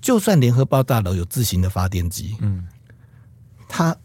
[0.00, 2.68] 就算联合报大楼有自行的发电机，嗯，
[3.68, 3.96] 它。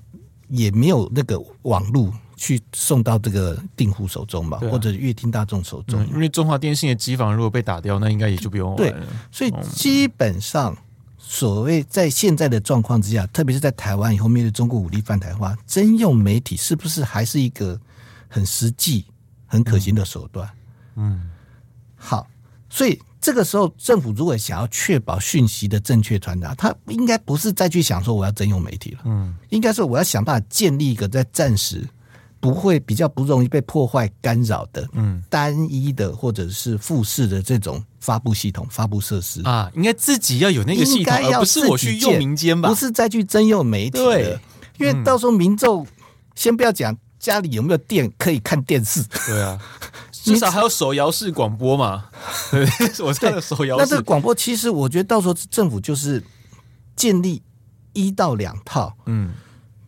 [0.55, 6.09] 也没有那个网路去送到这个订户手中吧，啊、或者乐听大众手中、嗯。
[6.13, 8.91] 因为中华电信的机房如果被打掉，那应该也就不用玩了。
[8.91, 8.95] 对，
[9.31, 10.77] 所以基本上
[11.17, 17.79] 所谓在现在的状况之下，特别是在台湾以后面对中国武力犯台的话，征用媒体是不是还是一个
[18.27, 19.05] 很实际、
[19.47, 20.47] 很可行的手段？
[20.95, 21.31] 嗯，
[21.95, 22.27] 好，
[22.69, 22.99] 所以。
[23.23, 31.87] 这个时候，政府如果想要确保讯息的正确传达，他应该不是再去想说我要征用媒体了，嗯，应该说我要想办法建立一个在暂时
[32.41, 39.41] 不会比较不容易被破坏干扰的，嗯，单一的或者是复式的这种发布系统、发布设施。
[39.43, 42.67] 啊，应该自己要有那个系统，而不是我去用民间吧？
[42.67, 44.37] 不是再去征用媒体，对，
[44.79, 45.87] 因为到时候民众
[46.35, 49.57] 先不要讲家里有没有电可以看电视，对啊。
[50.23, 52.05] 至少还有手摇式广播嘛？
[52.49, 52.65] 对，
[53.03, 53.83] 我这个手摇式。
[53.83, 56.23] 那这个广播其实，我觉得到时候政府就是
[56.95, 57.41] 建立
[57.91, 59.33] 一到两套，嗯，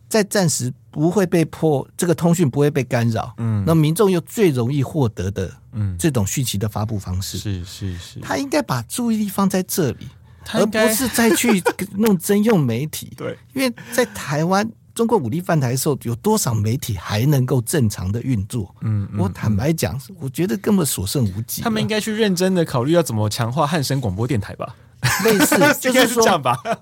[0.08, 10.06] 在暂时不会被破，这个通讯不会被干扰，嗯，那民众又最容易获得的，嗯，这种讯息的发布方式，是是是，他应该把注意力放在这里，
[10.52, 11.62] 而不是再去
[11.96, 14.70] 弄征用媒体，对，因为在台湾。
[14.96, 18.74] 中国武力犯台的时候，有多少媒体还能够正常的运作？
[18.80, 21.60] 嗯，嗯，我坦白讲，我觉得根本所剩无几。
[21.60, 24.74] 他们应该去认真的考虑要怎么强化汉声广播电台吧？
[25.22, 26.24] 类似， 就是说，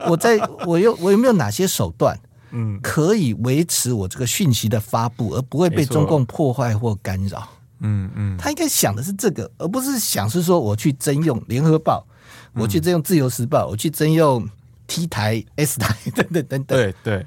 [0.09, 2.17] 我在我有我有没有哪些手段，
[2.53, 7.49] 嗯，可以维持我这个讯息的发布，而不会被中共破坏或干扰？
[7.81, 12.07] 嗯嗯，他应该想的是这个，而不是想是说我去征用联合报，
[12.53, 14.49] 我去征用自由时报，我去征用
[14.87, 16.79] T 台、S 台 等等等等。
[16.79, 17.27] 对对。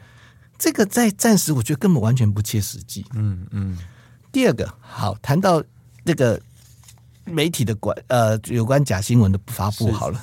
[0.58, 3.06] 这个在暂时，我觉得根本完全不切实际。
[3.14, 3.78] 嗯嗯。
[4.32, 5.64] 第二个，好，谈到
[6.06, 6.40] 这个
[7.24, 10.22] 媒体的管呃有关假新闻的发布好了。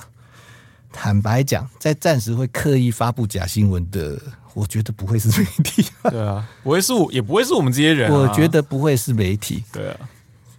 [0.91, 4.17] 坦白讲，在暂时会刻意发布假新闻的，
[4.53, 5.85] 我觉得不会是媒体。
[6.03, 8.11] 对啊，不会是我，也不会是我们这些人。
[8.11, 9.63] 我觉得不会是媒体。
[9.73, 10.09] 对啊，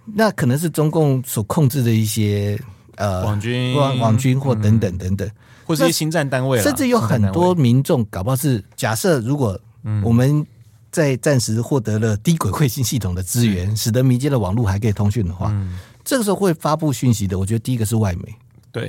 [0.05, 2.61] 那可能是中共所控制的一些
[2.97, 5.31] 呃网军、网网军或等等等等，
[5.65, 9.59] 或是一些新战单位，甚至有很多民众搞不好是假设如果。
[10.03, 10.45] 我们
[10.91, 17.39] 在暂时获得了低轨卫星系统的资源，使得民间的网络还可以通讯的话，嗯，这个时候会发布讯息的。
[17.39, 18.35] 我觉得第一个是外媒，
[18.73, 18.89] 对；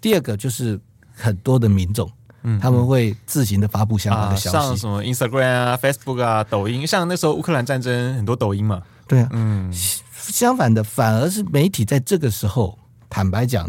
[0.00, 0.80] 第二个就是
[1.12, 2.08] 很多的民众，
[2.42, 9.72] 嗯，他们会自行的发布相关的消息，啊，像什么 Instagram 啊、Facebook 啊、抖音，像那时候乌克兰战争很多抖音嘛，对啊，嗯。
[9.72, 12.78] 相反的，反而是媒体在这个时候，
[13.10, 13.68] 坦白讲，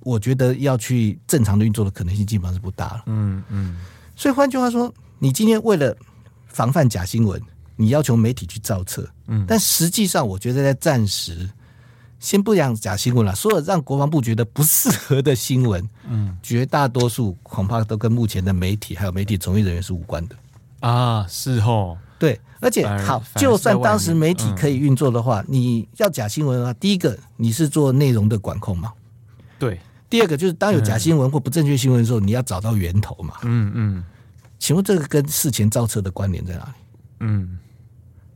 [0.00, 3.02] 我觉得要去正常的运作的可能性基本上是不大了。
[3.06, 3.76] 嗯嗯。
[4.14, 4.94] 所以换句话说。
[5.18, 5.96] 你今天为了
[6.46, 7.40] 防范假新闻，
[7.76, 11.48] 你要求媒体去造册，嗯，但实际上我觉得在暂时，
[12.20, 20.36] 先不讲假新闻了，所有让国防部觉得不适合的新闻，嗯，绝大多数恐怕都跟目前的媒体还有媒体从业人员是无关的。
[20.80, 28.92] 啊，是哦，对，而且好，就算当时媒体可以运作的话，你要假新闻的话，第一个你是做内容的管控嘛，
[29.58, 34.04] 对，第二个就是当有假新闻或不正确新闻的时候，你要找到源头嘛，嗯嗯。
[34.58, 36.70] 请问这个跟事前造车的关联在哪里？
[37.20, 37.58] 嗯，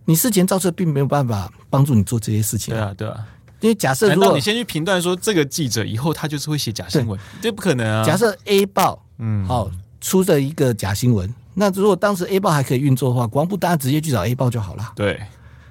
[0.05, 2.75] 你事前造车并没有办法帮助你做这些事情。
[2.75, 3.27] 对啊，对啊。
[3.61, 8.05] 因为假设如果你先去评断说这个记者以后他就是会写假新闻，这不可能啊。
[8.05, 14.93] 假设 A 报嗯好出的一个假新闻，那如果当时 A 报还可以运作的话，国防部当然直接去找 A 报就好了。
[14.97, 15.21] 对，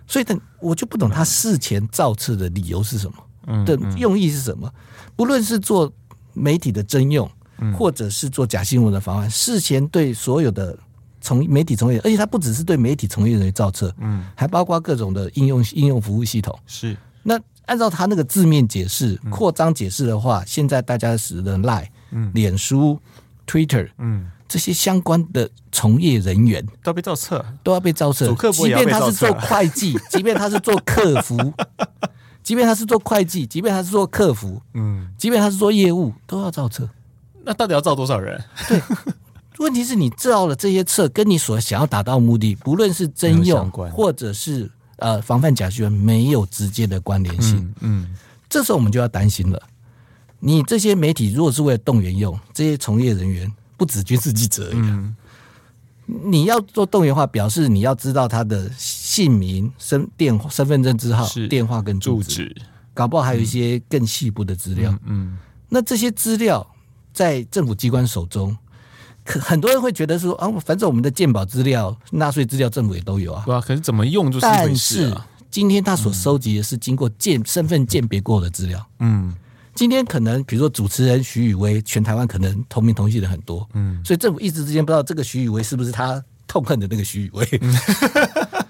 [0.08, 4.74] 所以等我就不懂他事前造册的理由是什么，嗯，的用意是什么？
[5.18, 5.92] 不论是做
[6.34, 7.30] 媒体的征用。
[7.78, 10.78] 或者是做假新闻的方案，事前对所有的
[11.19, 16.58] 从媒体从业，而且它不只是对媒体从业人员造册，嗯，还包括各种的应用应用服务系统。
[16.65, 21.88] 是，那按照他那个字面解释、扩张解释的话，现在大家使的 Line、
[22.34, 23.00] 脸书
[23.45, 28.34] Twitter，嗯，这些相关的从业人员都要被造册，都要被造册。
[28.52, 31.54] 即便他是做会计， 即便他是做客服，
[32.43, 36.89] 即便他是做会计，即便他是做客服，嗯，即便他是做业务，都要造册。
[37.43, 38.41] 那到底要造多少人？
[38.67, 38.82] 对，
[39.58, 47.58] 问题是你造了这些册，跟你所想要达到的目的，不论是征用或者是呃防范假讯，没有直接的关联性。
[47.82, 48.15] 嗯，嗯，
[48.49, 49.62] 这时候我们就要担心了。
[50.39, 54.80] 你这些媒体如果是为了动员用，这些从业人员不止军事记者而已。
[54.80, 55.15] 嗯、
[56.06, 62.56] 你要做动员的话，表示你要知道他的姓名、身电身份证字号、电话跟住址，
[62.93, 64.91] 搞不好还有一些更细部的资料。
[64.91, 65.38] 嗯，嗯，
[65.69, 66.67] 那这些资料
[67.13, 68.58] 在政府机关手中，
[69.24, 73.43] 可很多人会觉得说啊，反正我们的鉴保资料、纳税资料，政府也都有啊。
[73.45, 75.12] 对啊，可是怎么用就是一回事啊。
[75.13, 78.86] 但是今天他所收集的是经过鉴身份鉴别过的资料。
[79.00, 79.34] 嗯。
[79.74, 87.47] 今天可能，比如说主持人徐宇威，全台湾可能同名同姓的很多，嗯，所以政府一直之间不知道这个徐宇威是不是他痛恨的那个徐宇威。
[87.62, 87.74] 嗯、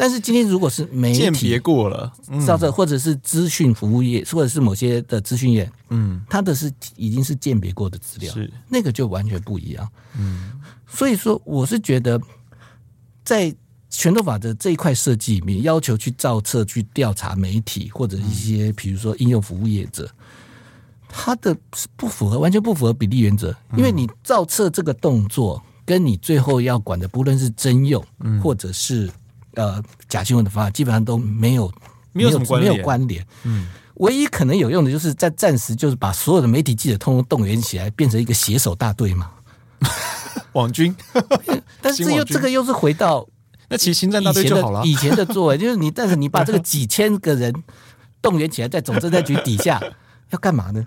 [0.00, 2.10] 但是今天如果是媒体鉴别过了，
[2.40, 8.50] 知道这或者是资讯服务业，或者是某些的资讯业，嗯，它的是已经是鉴别过的资料，是。
[8.66, 9.86] 那个就完全不一样，
[10.18, 10.52] 嗯，
[10.88, 12.18] 所以说我是觉得，
[13.22, 13.54] 在
[13.90, 20.10] 拳头法的这一块设计里面，要求去造册、去调查媒体或者一些，比如说应用服务业者。
[21.12, 21.54] 它的
[21.94, 28.02] 不符合，完全不符合比例原则，因为你造册这个动作，跟你最后要管的，不论是征用，
[28.40, 29.10] 或者是
[29.54, 31.72] 呃假新闻的方案，基本上都没有
[32.12, 33.26] 没有什么关联，没有关联。
[33.44, 39.30] 嗯，唯一可能有用的，就是在暂时就是把所有的媒体记者通通动员起来，变成一个携手大队嘛，
[40.52, 40.94] 网军。
[41.82, 43.26] 但是这又这个又是回到
[43.68, 47.54] 那其实新战大队就好了，以前的作为 就是你，但是你把这个几千个人
[48.20, 49.80] 动员起来，在总政战局底下
[50.30, 50.86] 要干嘛呢？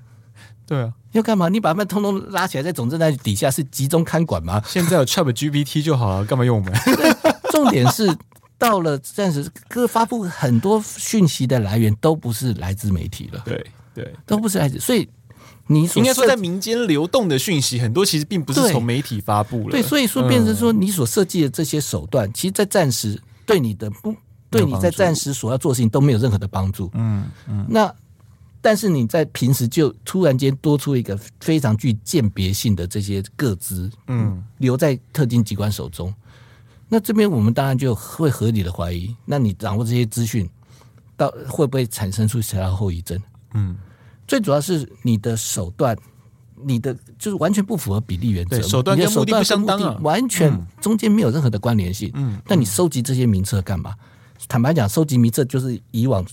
[0.65, 1.49] 对啊，要干嘛？
[1.49, 4.61] 你把他们通通拉起来，在总政在底下是集中看管吗？
[4.65, 6.73] 现在有 ChatGPT 就好了，干嘛用我们？
[7.51, 8.07] 重点是
[8.63, 13.41] 到了暂时，各发布很多讯息的来源都不是来自媒体了。
[13.43, 15.07] 对对，都不是来自，所以
[15.67, 19.71] 你应该说在民间流动的讯息很多，其实并不是从媒体发布了。
[19.71, 24.15] 对，所以说变成说你所设计的这些手段，其实，在暂时对你的不
[24.49, 26.89] 对你在暂时所要做的事情都没有任何的帮助。
[26.93, 27.93] 嗯嗯，那。
[28.65, 36.13] 但是你在平时就突然间多出一个非常具鉴别性的这些个资，嗯，留在特定机关手中，
[36.93, 40.47] 那这边我们当然就会合理的怀疑，那你掌握这些资讯，
[41.17, 43.19] 到会不会产生出其他后遗症？
[43.55, 43.75] 嗯，
[44.27, 45.97] 最主要是你的手段，
[46.61, 52.11] 你的就是完全不符合比例原则，手段跟目的不相当啊，完全中间没有任何的关联性。
[52.13, 53.95] 嗯，那你收集这些名册干嘛？
[54.47, 56.23] 坦白讲，收集名册就是以往。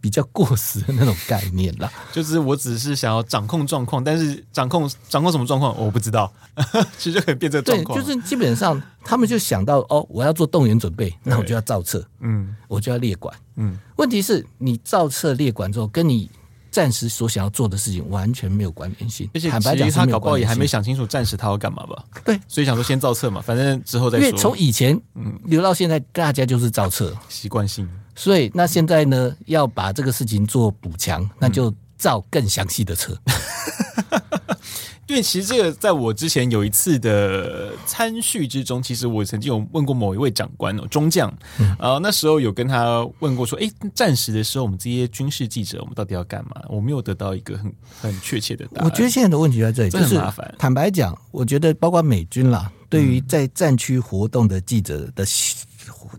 [0.00, 6.32] 比较过时的那种概念啦， 就是我只是想要掌控状况，但是掌控掌控什么状况我不知道，
[6.98, 7.98] 其实就可以变这个状况。
[7.98, 13.78] 对，就是基本上他们就想到哦，我要做动员准备，那我就要造册，嗯，我就要列管，嗯。
[13.96, 16.30] 问题是你造册列管之后，跟你
[16.70, 22.02] 暂时所想要做的事情完全没有关联性，而且坦白讲，他搞不好也还没想清楚暂时他要干嘛吧？
[22.24, 24.26] 对，所以想说先造册嘛，反正之后再说。
[24.26, 27.86] 因为从以前嗯留到现在，大家就是造册习惯性。
[28.20, 33.16] 所以，那现在呢，要把这个事情做补强，那就造更详细的车。
[35.08, 46.62] 因为其实这个，在我之前有一次的参叙之中，其实我曾经有问过某一位长官哦，中将，嗯、呃，那时候有跟他问过说，哎，战时的时候，我们这些军事记者，我们到底要干嘛？
[46.68, 48.84] 我没有得到一个很很确切的答案。
[48.84, 50.54] 我觉得现在的问题在这里，就是麻烦。
[50.58, 55.24] 坦白讲，我觉得包括美军啦，对于在战区活动的记者的。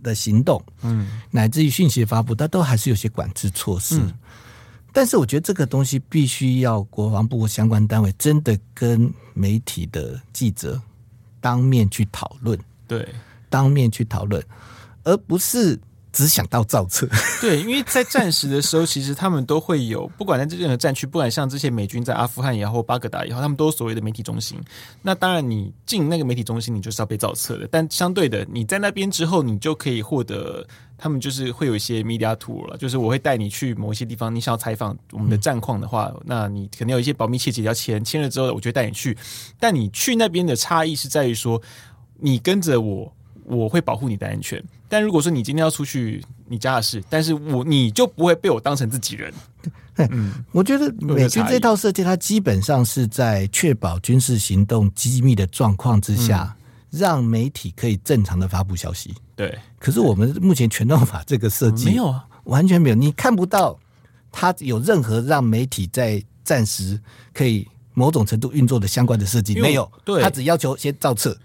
[0.01, 3.97] 的行动，嗯，乃至于讯息的发布，它都还是有些管制措施。
[3.99, 4.13] 嗯，
[4.91, 10.81] 但是我觉得这个东西必须要国防部相关单位真的跟媒体的记者
[11.39, 13.07] 当面去讨论，对，
[13.49, 14.43] 当面去讨论，
[15.03, 15.79] 而不是。
[16.13, 17.08] 只想到造册，
[17.39, 24.60] 对，因为在战时的时候，其实他们都会有， 不管在这任何战区，不管像这些美军在阿富汗也好，巴格达也好，他们都所谓的媒体中心。
[25.02, 27.67] 那当然，你进那个媒体中心，你就是要被造册的。
[27.71, 39.17] 但相对的，你在那边之后，你就可以获得，他们就是会有一些 media tour 了，就是我会带你去某一些地方，你想要采访我们的战况的话，那你肯定有一些保密契约要签，签了之后，我就带你去。
[39.60, 41.62] 但你去那边的差异是在于说，
[42.19, 43.13] 你跟着我。
[43.58, 49.33] 我会保护你的安全，但如果说你今天要出去你家的事，但是我你就不会被我当成自己人。
[49.97, 56.56] 嗯，我觉得美军这套设计，它基本上是在确保军事行动机密的状况之下，
[56.91, 59.13] 嗯、让媒体可以正常的发布消息。
[59.35, 63.77] 对，可是我们目前权斗法这个设计、嗯、没有啊，完全没有，你看不到
[64.31, 66.99] 它有任何让媒体在暂时
[67.33, 71.37] 可以某种程度运作的相关的设计，没有，对，他只要求先造册，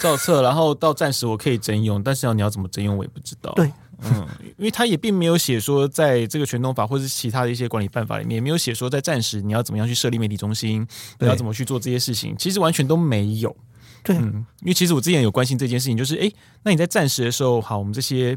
[0.00, 3.52] 造册，然后到暂时我可以征用，但是要你要怎么征用，我也不知道。
[3.52, 3.70] 对，
[4.02, 4.26] 嗯，
[4.56, 10.84] 因为他也并没有写说，在这个全通法或者是其他的一些管理办法里面，也没有写说在暂时你要怎么样去设立媒体中心，
[11.20, 13.54] 你要怎么去做这些事情，其实完全都没有。
[14.02, 16.32] 对，嗯，因为其实我之前有关心这件事情，就是哎，
[16.62, 18.36] 那你在暂时的时候，好，我们这些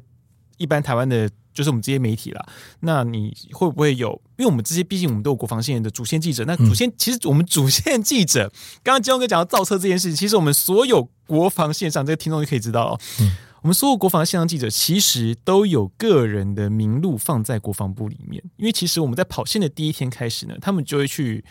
[0.57, 1.29] 一般台湾的。
[1.53, 2.45] 就是我们这些媒体啦，
[2.79, 4.09] 那你会不会有？
[4.37, 8.51] 因为我们这些毕竟我们都有国防线的主线记者，那主线、嗯、其实我们主线记者，
[8.83, 13.31] 刚刚金龙哥讲到造车这件事情，其实我们所有国防线上这个听众就可以知道哦，嗯、
[13.61, 21.43] 我们所有国防线上记者其实都有个人的名录放在国防部里面，因为其实我们在跑线的第一天开始呢，他们就会去。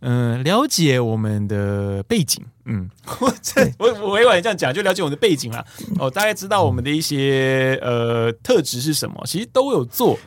[0.00, 2.88] 嗯、呃，了解我们的背景，嗯，
[3.20, 5.64] 我这我我委婉这样讲，就了解我们的背景啦。
[5.98, 10.18] 哦，大概知道我们的一些呃特质是什么，其实都有做。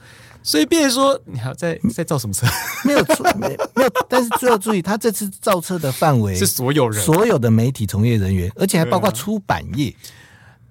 [0.45, 2.45] 所以，变成说，你还在在造什么车？
[2.84, 3.89] 没有错，没没有。
[4.09, 9.95] 但是最要注意，他这次造车的范围是所有人，所有的媒体从业人员，而且还包括出版业。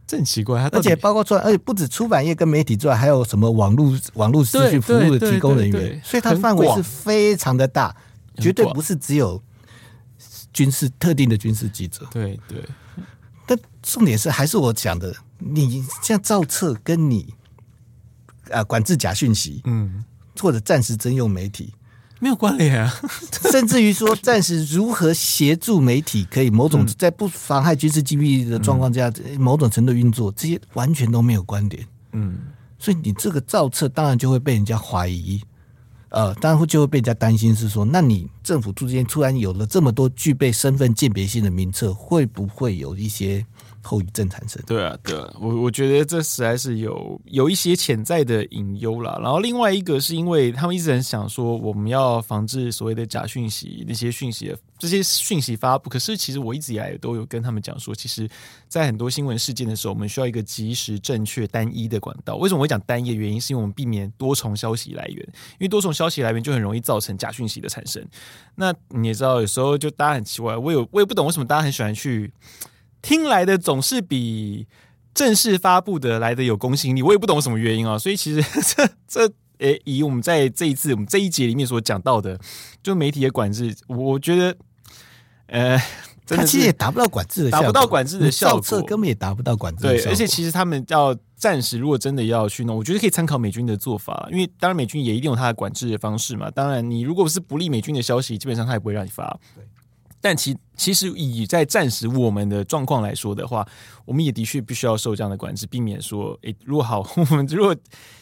[0.06, 5.98] 这很奇怪，而且包括出，而且不止出版业跟媒体之外，还有什么网络网络资讯服务的提供人员。
[6.04, 7.96] 所以，它范围是非常的大。
[8.38, 9.42] 绝对不是只有
[10.52, 12.62] 军事特定的军事记者，对对。
[13.46, 17.34] 但重点是，还是我讲的，你像造册跟你
[18.50, 20.04] 啊管制假讯息，嗯，
[20.38, 21.74] 或者暂时征用媒体
[22.20, 22.94] 没有关联啊。
[23.50, 31.84] 甚至于说，暂时如何协助媒体，可以某种在不妨害军事机密的状况下，某种程度运作，这些完全都没有关联。
[32.12, 32.38] 嗯，
[32.78, 35.42] 所以你这个造册，当然就会被人家怀疑。
[36.12, 43.44] 呃，当然会就会被人家担心是说，那你政府之间突然有了这么多具备身份鉴别性的名册，会不会有一些
[43.82, 44.62] 后遗症产生？
[44.66, 49.18] 对啊，对啊，我我觉得这实在是有有一些潜在的隐忧啦。
[49.20, 54.58] 然后另外一个是因为他们一直很想说，我们要防治所谓的假讯息，那些讯息的。
[54.78, 58.28] 这些讯息发布，可是其实我一直以来都有跟他们讲说，其实，
[58.66, 62.34] 在很多新闻事件的时候，我们需要一个及时、正确、单一的管道。
[62.34, 65.16] 为什么我会讲单一的原因，是因为我们避免多重消息来源，
[65.52, 68.04] 因为多重消息来源就很容易造成假讯息的产生。
[68.56, 72.32] 那你也知道，有时候就大家很奇怪，我有我也不懂为什么大家很喜欢去
[73.02, 74.66] 听来的总是比
[75.12, 77.98] 正式发布的来的有公信力，我也不懂什么原因啊。
[77.98, 78.42] 所以其实
[78.74, 79.34] 这这。
[79.58, 82.36] 诶，以我们在这一次我们这一节里面所讲到的，
[82.82, 84.56] 就媒体的管制，我觉得。
[85.46, 85.78] 呃，
[86.26, 90.04] 他其实也达不到管制的效果，达不到管制的效果，根本也达不到管制的效果。
[90.04, 96.50] 对，而且其实他们要暂时，如果真的要去弄，我觉得可以参考美军的做法，因为当然美军也一定有他的管制的方式嘛。
[96.50, 99.38] 当然，你如果是不利美军的消息，基本上他也不会让你发。
[100.22, 100.28] 对。
[100.30, 103.66] 但其其实以在暂时我们的状况来说的话，
[104.04, 107.76] 我们也的确必须要受这样的管制，避免说，诶，如果好， 我们如果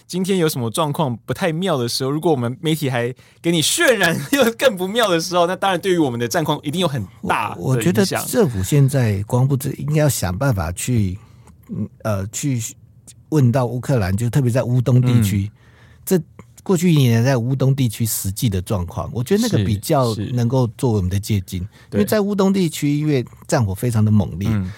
[0.06, 7.54] 今天有什么状况不太妙的时候，如果我们媒体还给你渲染又更不妙的时候，那当然对于我们的战况一定有很大。
[7.56, 11.18] 我觉得政府现在光不知应该要想办法去，
[12.02, 12.60] 呃，去
[13.28, 15.52] 问到乌克兰，就特别在乌东地区，嗯、
[16.04, 16.22] 这。
[16.62, 21.60] 过去一年在乌东地区实际的状况，我觉得那个比较能够作为我们的借鉴，
[21.92, 24.70] 因为在乌东地区，因为战火非常的猛烈，嗯、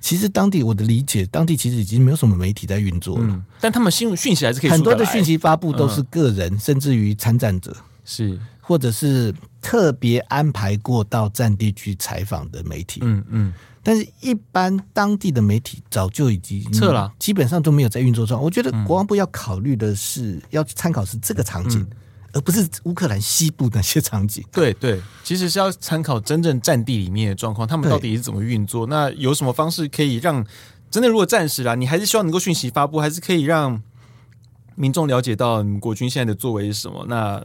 [0.00, 8.38] 其实当地我的理解，当地其实已经没有什么媒体在运作了，嗯、但他们新闻讯息还是可以很多的讯息发布都是个人，嗯、甚至于参战者是。
[8.62, 13.24] 或者是特别安排过到战地去采访的媒体，嗯嗯。
[13.28, 13.52] 嗯
[13.90, 18.40] 但是，一般当地的媒体早就已经撤了，基本上都没有在运作中。
[18.40, 21.84] 我觉得国防部要考虑的是，要参考是这个场景，
[22.32, 24.44] 而不是乌克兰西部那些场景。
[24.52, 28.86] 对对，其实是要参考真正战地里面的状况，他们到底是怎么运作。
[28.86, 30.46] 那有什么方式可以让
[30.88, 33.82] 真的如果暂时啦，你还是希望能够讯息发布，还是可以让。
[34.74, 37.42] 民众了解到国军现在的作为是什么，那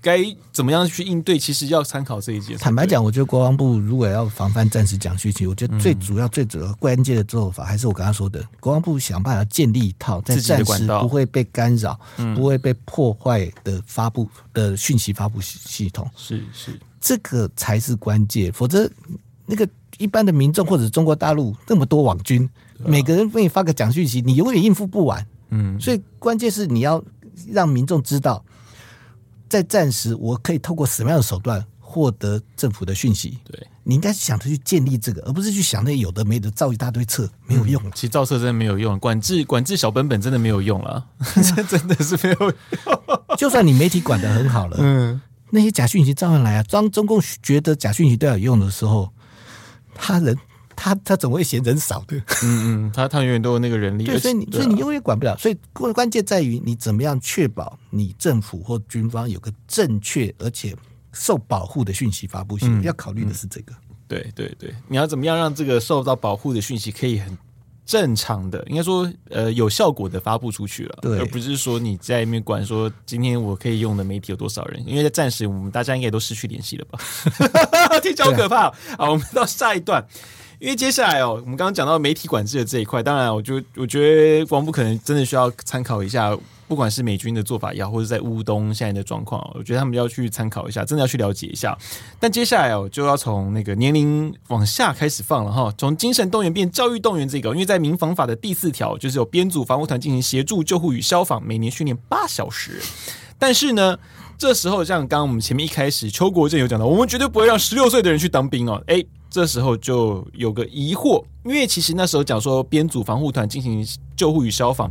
[0.00, 1.38] 该怎么样去应对？
[1.38, 2.56] 其实要参考这一节。
[2.56, 11.98] 坦白讲，我觉得国防部如果要防范战时讲讯息，我觉得最主要、最主要、关键的做法，还是我刚刚说的，国防部想办法建立一套在战时不会被干扰、
[12.34, 16.08] 不会被破坏的发布的讯息发布系统。
[16.16, 18.52] 是是，这个才是关键。
[18.52, 18.88] 否则，
[19.44, 19.68] 那个
[19.98, 22.48] 一般的民众或者中国大陆那么多网军，
[22.78, 25.26] 每个人给你发个讲讯息，你永远应付不完。
[25.50, 27.02] 嗯，所以关键是你要
[27.52, 28.44] 让民众知道，
[29.48, 33.38] 在战时我可以透过什么样的手段获得政府的讯息。
[33.44, 37.80] 对，你应该想着去建立这个，而不是去想那有的没的造一大堆册，没有用。
[37.92, 41.06] 其实造册真的没有用，管制管制小本本真的没有用了，
[41.68, 42.54] 真的是没有用。
[43.38, 45.20] 就算你媒体管的很好了，嗯，
[45.50, 46.62] 那些假讯息照样来啊。
[46.70, 49.12] 当中共觉得假讯息都要有用的时候，
[49.94, 50.36] 他人。
[50.76, 60.76] 他他总会嫌人少的，嗯嗯，他他永远都有那个人力，对，所以你所以你永远管不了，所以关关键在于你怎么样确保你政府或军方有个正确而且
[61.12, 63.72] 受保护的讯息发布性，嗯、要考虑的是这个。
[64.06, 67.36] 对对对，你要怎么样让这个受到保护的讯息可以很
[67.84, 77.00] 正常的，应该说呃有效果的发布出去了，对，而不是说你在里面管说今天我可以用的媒体有多少人，因为在暂时我们大家应该都失去联系了吧？
[78.02, 78.70] 听起来好可怕。
[78.98, 80.06] 好，我们到下一段。
[80.58, 86.34] 因为接下来哦，我们刚刚讲到媒体管制的这一块，当然，我就我觉得国防部可能真的需要参考一下，
[86.66, 91.76] 不管是美军的做法也好，或者在乌东现在的状况，我觉得他们要去参考一下，真的要去了解一下。
[92.18, 102.80] 但接下来哦，就要从那个年龄往下开始放了哈，从精神动员变教育动员这个，因为在民防法的第四条，就是有编组防护团进行协助救护与消防，每年训练八小时。
[103.38, 103.98] 但是呢，
[104.38, 109.06] 这时候像刚刚我们前面一开始邱国正有讲到，我们绝对不会让十六岁的人去当兵哦，诶。
[109.36, 114.90] 这时候就有个疑惑，因为其实那时候讲说编组防护团进行救护与消防，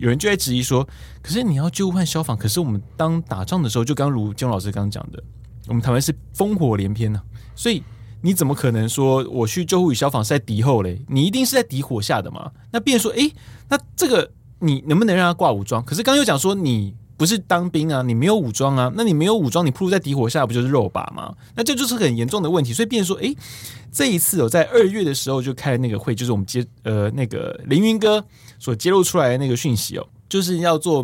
[0.00, 0.84] 有人就在质疑说，
[1.22, 5.22] 可是你要救护和消防，可是我们当打仗的时候，就刚如金老师刚刚讲的，
[5.68, 7.22] 我们台湾是烽火连篇呢、
[7.54, 7.84] 所以
[8.20, 11.00] 你怎么可能说我去救护与消防是在敌后嘞？
[11.06, 12.50] 你一定是在敌火下的嘛？
[12.72, 13.32] 那变说，诶，
[13.68, 14.28] 那这个
[14.58, 15.80] 你能不能让他挂武装？
[15.84, 16.96] 可是刚又讲说你。
[17.24, 21.34] 不是当兵啊，你没有武装啊，那你没有武装，你暴露在敌火下，不就是肉靶吗？
[21.54, 22.74] 那这就是很严重的问题。
[22.74, 23.34] 所以，变说，诶，
[23.90, 28.22] 这一次哦，在二月的时候就开那个会，就是我们接呃那个凌云哥
[28.58, 31.02] 所揭露出来的那个讯息哦，就是要做。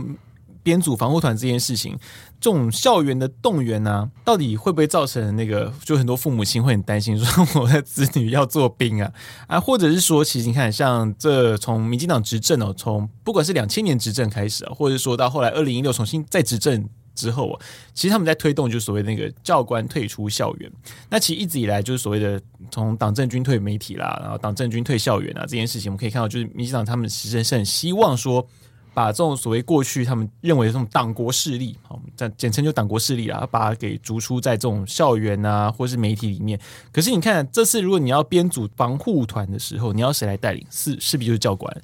[0.62, 1.98] 编组防护团这件事情，
[2.40, 5.70] 这种校园的动员呢、到底会不会造成那个？
[5.84, 9.12] 就很多父母亲会很担心，说我的子女要做兵啊
[9.46, 17.60] 啊，或者是说，其实你看，像这从民进党执政哦，从不管是两千年执政开始啊，或者说到后来二零一六重新再执政之后啊，
[17.92, 20.72] 其实他们在推动就是所谓那个教官退出校园。
[21.10, 28.46] 那其实一直以来就是所谓的从党政军退媒体啦，然后党政军退校园啊这件事情，我们可以看到，就是民进党他们其实是很希望说。
[28.92, 36.58] 把这种所谓过去他们认为这种党国势力，好，简简称就党国势力啊，把它给逐出在这种校园啊，或是媒体里面。
[36.92, 40.66] 可是你看，这次如果你要编组防护团的时候，你要谁来带领？
[40.70, 41.74] 是势必就是教官。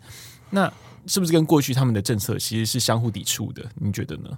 [0.50, 0.72] 那
[1.06, 3.64] 是不是跟过去他们的政策其实是相互抵触的？
[3.74, 4.30] 你觉得呢？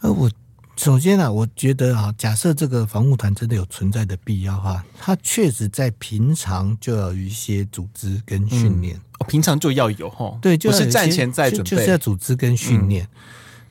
[0.00, 0.30] 呃，我。
[0.76, 8.96] 首先啊，我觉得啊，假设这个防护团真的有存在的必要的话，它确实在平常就要有一些组织跟训练。
[9.18, 13.04] 哦，平常就要有哈，对，就是战前在准备，就，就是要组织跟训练。
[13.04, 13.08] 嗯、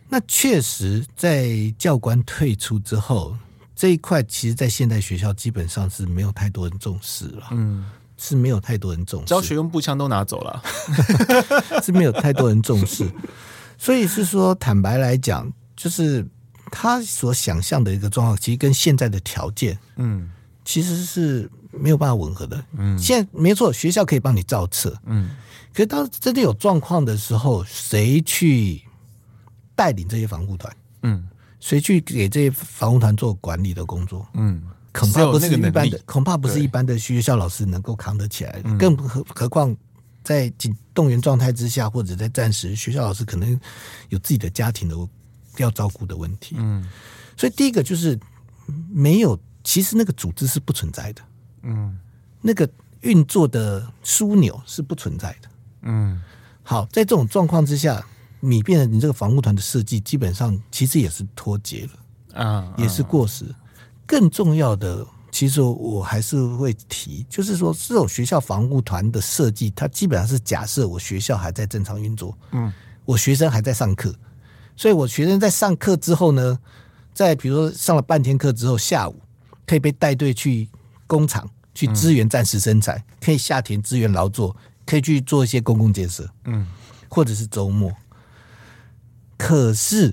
[0.10, 3.36] 那确实，在教官退出之后，
[3.76, 7.48] 这一块其实，在现代学校基本上是没有太多人重视了。
[7.52, 7.86] 嗯，
[8.18, 10.62] 是没有太多人重视，教学用步枪都拿走了，
[11.84, 13.06] 是没有太多人重视。
[13.78, 16.26] 所以是说，坦白来讲，就是。
[16.70, 20.30] 他所想象的一个状况，其实跟现在的条件，嗯，
[20.66, 22.64] 其实是没有办法吻合的。
[22.78, 25.30] 嗯，现在没错，学校可以帮你造册，嗯，
[25.74, 28.82] 可是当真的有状况的时候，谁去
[29.76, 30.76] 带领这些防护团？
[31.04, 31.28] 嗯，
[31.60, 34.28] 谁去给这些防护团做管理的工作？
[34.34, 38.62] 嗯，恐怕不是一般的，恐怕不是一般的学校老师能够扛得起来。
[38.78, 39.76] 更何何况
[40.24, 43.60] 在紧动员状态之下，或者在暂时，学校老师可能
[44.10, 44.96] 有自己的家庭的。
[45.60, 46.88] 要照顾的问题，嗯，
[47.36, 48.16] 所以第一个就是
[48.94, 51.22] 没有，其实那个组织是不存在的，
[51.68, 51.98] 嗯，
[52.42, 52.68] 那个
[53.02, 55.50] 运作的枢纽是不存在的，
[55.82, 56.22] 嗯，
[56.64, 58.04] 好，在这种状况之下，
[58.40, 61.88] 你变成你这个防护团的设计，基本上其实也是脱节
[62.34, 63.46] 了，啊，也是过时。
[64.06, 72.72] 更重要的，其实我还是会提，就是说这种学校防护团的设计，它基本上是假设我学校还在正常运作，嗯，
[73.04, 74.16] 我学生还在上课。
[74.78, 76.58] 所以，我学生在上课之后呢，
[77.14, 79.20] 在比如说上了半天课之后，下午
[79.66, 80.70] 可以被带队去
[81.08, 86.66] 工厂去支援战时生产，可以下田支援劳作，可以去做一些公共建设，嗯，
[87.08, 87.94] 或者是周末。
[89.38, 90.12] 可是，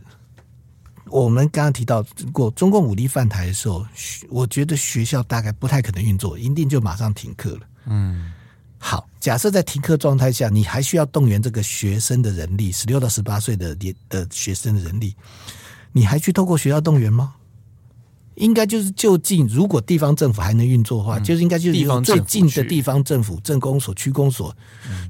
[1.07, 2.05] 我们刚刚提到
[2.35, 3.87] 过，中共武力犯台的时候，
[4.29, 8.31] 我觉得学校大概不太可能运作，一定就马上停课了，嗯。
[8.77, 15.17] 好，假设在停课状态下，你还需要动员这个学生的人力，十六到十八岁的年的学生的人力，
[15.93, 17.35] 你还去透过学校动员吗？
[18.37, 24.55] 应该就是就近，如果地方政府还能运作的话，嗯、就是应该就是由最近的地方政府、镇公所、区公所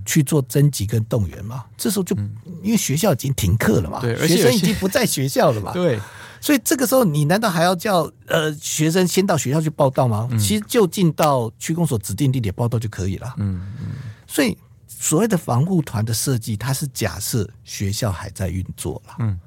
[0.05, 1.64] 去做征集跟动员嘛。
[1.77, 2.31] 这时候就、嗯、
[2.62, 5.99] 因为学校已经停课了嘛，对，学生已经不在学校了嘛， 对。
[6.41, 10.29] 所以这个时候，你难道还要叫呃学生先到学校去报到吗？
[10.31, 13.35] 嗯、其实就近到区公所指定地点报到就可以了。
[13.39, 13.93] 嗯嗯。
[14.27, 14.55] 所以
[14.87, 19.14] 所谓的防护团的设计，它是假设学校还在运作了。
[19.20, 19.41] 嗯。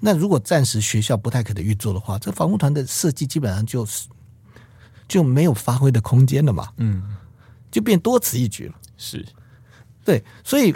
[0.00, 4.08] 那如果暂时学校不太可能运作的话，这防护团的设计基本上就是
[5.06, 6.68] 就没有发挥的空间了嘛。
[6.76, 7.02] 嗯。
[7.70, 8.74] 就变多此一举了。
[8.96, 9.26] 是。
[10.04, 10.74] 对，所以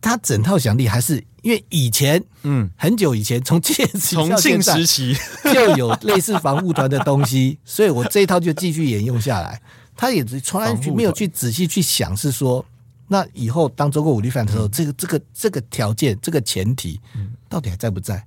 [0.00, 1.24] 他整套想力还是。
[1.42, 9.62] 因为以前，嗯，很久以前，从建重庆时期就有类似防护团的东西， 所以我这一套就继续沿用下来。
[9.94, 12.66] 他也从来没有去仔细去想，是说
[13.06, 17.00] 那以后当中国武力犯的时候，这个这个这个条件、这个前提，
[17.48, 18.24] 到底还在不在？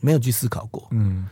[0.00, 1.26] 没有去思考过，嗯。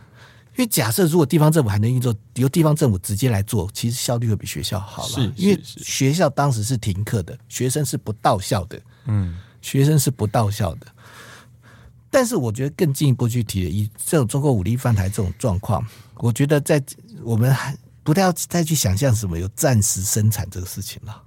[0.55, 5.09] 因为假设如果地方政府还能运作，由地方政府直接来做，其实效率会比学校好了。
[5.09, 8.79] 是，因为学校当时是停课的，学生是不到校的。
[9.07, 10.87] 嗯，学生是不到校的。
[12.11, 15.83] 但是我觉得更进一步去提，以这种中国武力犯台这种状况，
[16.17, 16.83] 我觉得在
[17.23, 21.23] 我们还不太要再去想象什么有暂时生产这个事情了。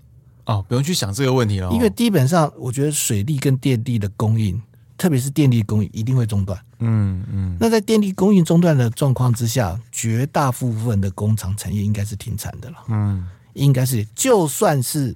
[0.46, 1.72] 哦，不用去想这个问题了。
[1.72, 4.62] 因为基本上，我觉得水利跟电力的供应。
[4.98, 7.58] 特别是电力供应一定会中断，嗯嗯。
[7.60, 14.06] 那在电力供应中断的状况之下，绝大部分的工厂产业应该是停产的了，嗯，应该是。
[14.16, 15.14] 就算是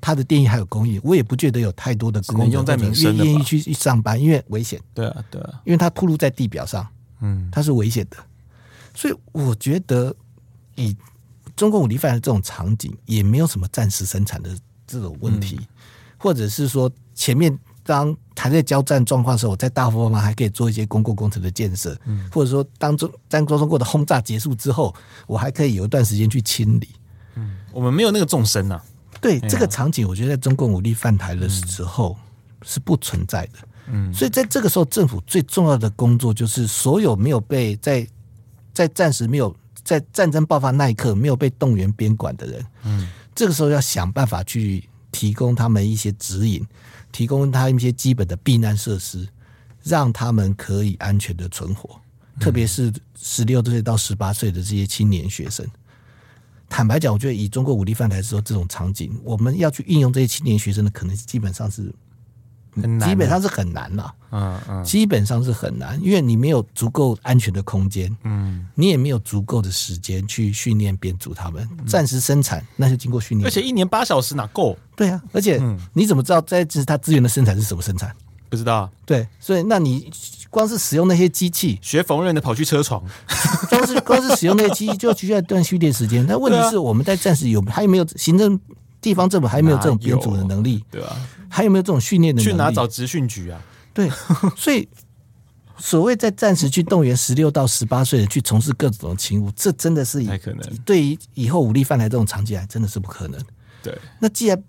[0.00, 4.80] 它的电力还有供应，我也不觉得有太多的工人用在民生愿意去上班，因为危险。
[4.92, 6.84] 对啊，对啊，因为它暴露在地表上，
[7.20, 8.16] 嗯，它是危险的。
[8.94, 10.12] 所以我觉得，
[10.74, 10.96] 以
[11.54, 14.50] 中共武力犯的这种场景，也没有什么暂时生产的
[14.88, 15.66] 这种问题，嗯、
[16.18, 17.56] 或者是说前面。
[17.84, 24.92] 当还在交战状况的时候，我在大后方还可以做一些公共工程的建设，嗯，或者说当中当中国的轰炸结束之后，
[25.26, 26.88] 我还可以有一段时间去清理。
[27.36, 28.80] 嗯，我们没有那个纵深呐。
[29.20, 32.16] 对、哎、这个场景，我觉得在中共武力犯台的时候
[32.62, 33.52] 是不存在的。
[33.86, 38.06] 嗯，所以在这个时候，政府最重要的工作就是所有没有被在
[38.72, 46.66] 在暂时没有在战争爆发那一刻没有被动员边管的人，嗯，这个时候要想办法去提供他们一些指引。
[47.12, 49.28] 提供他一些基本的避难设施，
[49.84, 51.88] 让他们可以安全的存活。
[52.40, 55.64] 特别是十六岁到十八岁的这些青年学生。
[56.68, 61.94] 坦白讲，我觉得以中国武力犯台的时候这种场景，我们要去运用这些青年学生的可能基本上是。
[63.00, 74.76] 基本上是很难了，嗯嗯，基本上是很难，因为你没有足够安全的空间，嗯，你也没有足够的时间去训练编组他们，暂时生产那就经过训练，而且一年八小时哪够？
[74.96, 75.60] 对啊，而且
[75.92, 78.14] 你怎么知道在这是它资源的生产是什么生产？
[78.48, 80.08] 不知道，对，所以那你
[80.48, 83.02] 光是使用那些机器，学缝纫的跑去车床，
[83.68, 86.24] 光是光是使用那些机器就要需要一段训练时间。
[86.24, 88.56] 但问题是我们在暂时有还有没有行政
[89.04, 90.82] 地方政府还有没有这种编组的能力？
[90.90, 91.14] 对啊。
[91.50, 92.52] 还有没有这种训练的能力？
[92.52, 93.60] 去哪找职训局啊？
[93.92, 94.10] 对，
[94.56, 94.88] 所以
[95.78, 100.76] 所谓在暂时去动员十六到十八岁的去从事各种的勤务，这真的是太可能。
[100.86, 103.38] 对于以后武力犯来这种场景，还真的是不可能。
[103.82, 104.60] 对，那既然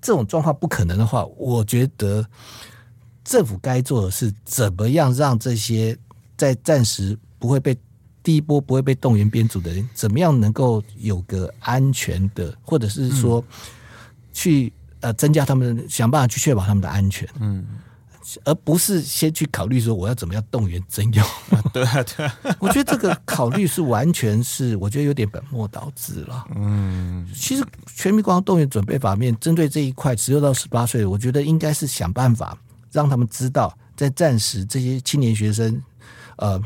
[0.00, 2.24] 这种状况不可能的话，我觉得
[3.24, 5.98] 政府该做的是怎么样让这些
[6.36, 7.76] 在暂时不会被
[8.22, 13.44] 第一波不会被动员编组的人，怎么样能够有个安全的，或者是说
[14.32, 14.72] 去。
[15.02, 17.64] 呃，增加他们，想办法去确保他们的安全，嗯，
[18.44, 21.26] 而不是先去考虑说我要怎么样动员征用。
[21.72, 26.44] 对啊，对啊，我觉得这个考虑是完全是，我觉得有点本末倒置了。
[26.54, 27.64] 嗯，其实
[27.96, 32.54] 全民国防动员准备法面针对这一块，十六到十八岁，我觉得应该是想办法
[32.92, 35.82] 让他们知道，在战时这些青年学生，
[36.36, 36.62] 呃，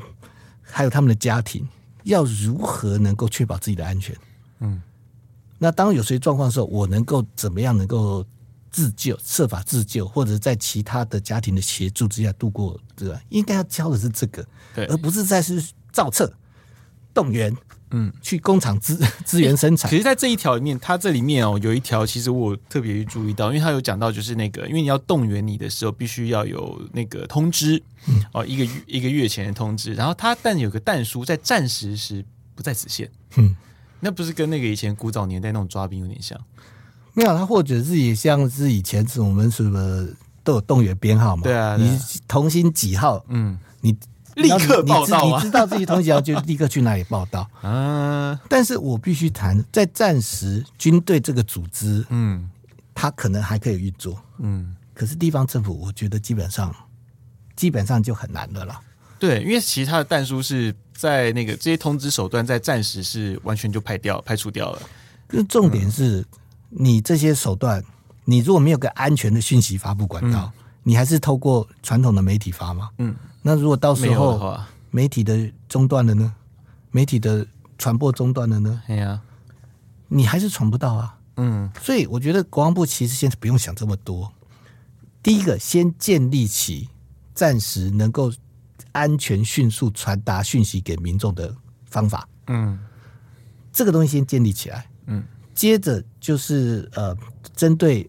[0.61, 1.65] 还有他们的家庭，
[2.03, 4.13] 要如何能够确保自己的安全。
[4.59, 4.83] 嗯。
[5.59, 8.25] 那当有些状况的时候，我能够怎么样能够
[8.71, 13.21] 自救，设法自救，或者在其他的家庭的协助之下度过，对吧？
[13.29, 14.45] 应该要教的是这个，
[14.75, 16.31] 对，而不是再是造册、
[17.15, 17.57] 动员，
[17.93, 19.89] 嗯，去工厂资资源生产。
[19.89, 27.81] 其实，在这一条里面，它这里面哦，有一条，其实我特别去注意到，因为它有讲到，就是那个，因为你要动员你的时候，必须要有那个通知，
[28.33, 32.25] 哦，一个一个月前的通知，然后它但有个但书，在暂时时
[32.57, 33.55] 不在此限，嗯。
[34.05, 36.39] 那不是跟那个以前古早年代那种抓兵有点像？
[37.15, 40.07] 没有，他或者是也像是以前是我们什么
[40.43, 41.43] 都有动员编号嘛？
[41.43, 41.99] 对啊，你
[42.29, 43.25] 同心几号？
[43.29, 43.97] 嗯，你
[44.35, 45.39] 立刻报到啊！
[45.39, 48.39] 你知道自己同心几号就立刻去哪里报道 啊？
[48.47, 52.51] 但是我必须谈，在战时军队这个组织，嗯，
[52.95, 56.75] 他可能还可以运作，嗯，可是地方政府，我觉得基本上
[57.57, 58.79] 基本上就很难的了。
[59.19, 64.83] 对，因为其他的弹书是在那个这些通知手段在暂时是完全就排掉、排除掉了。
[65.29, 66.27] 那重点是，嗯、
[66.71, 67.85] 你这些手段，
[68.25, 72.91] 你如果没有个安全的讯息发布管道，嗯、你还是透过传统的媒体发吗？
[72.99, 74.59] 嗯，那如果到时候
[74.91, 76.33] 媒体的中断了呢？
[76.93, 77.45] 媒体的
[77.77, 78.81] 传播中断了呢？
[78.87, 79.21] 哎呀，
[80.07, 81.19] 你还是传不到啊。
[81.37, 84.33] 嗯，所以我觉得国防部其实现在不用想这么多。
[85.23, 86.89] 第一个，先建立起
[87.35, 88.33] 暂时能够。
[88.93, 91.55] 安全迅速传达讯息给民众的
[91.87, 92.79] 方法，嗯，
[93.73, 97.17] 这个东西先建立起来，嗯，接着就是呃，
[97.57, 98.09] 针对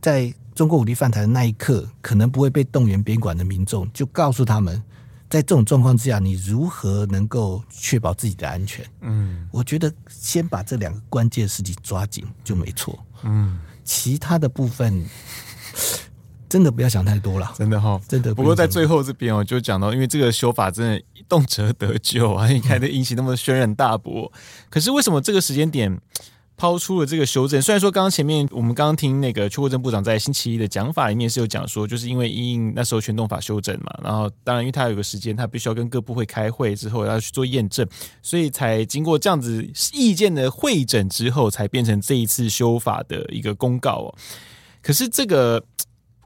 [0.00, 4.82] 在中国武力犯台的那一刻，可能不会被动员边管的民众，就告诉他们，
[5.30, 8.84] 在这种状况之下，你如何能够确保自己的安全？
[9.00, 12.98] 嗯，我觉得先把这两个关键的事情抓紧就没错。
[13.22, 15.04] 嗯，其他的部分。
[16.48, 18.34] 真的不要想太多了，真的哈，真的。
[18.34, 24.32] 不过在最后这边哦，就讲到，因为这个修法真的动辄得咎啊，你看这引起那么轩然大波。
[24.70, 26.00] 可是为什么这个时间点
[26.56, 27.60] 抛出了这个修正？
[27.60, 37.84] 虽然说刚刚前面我们刚刚听那个邱国正部长在星期一的讲法里面是有讲说，就是因为因应那时候全动法修正嘛，然后当然因为他有个时间，他必须要跟各部会开会之后要去做验证，
[38.22, 44.14] 所以才经过这样子意见的会诊之后，才变成这一次修法的一个公告哦。
[44.80, 45.60] 可是这个。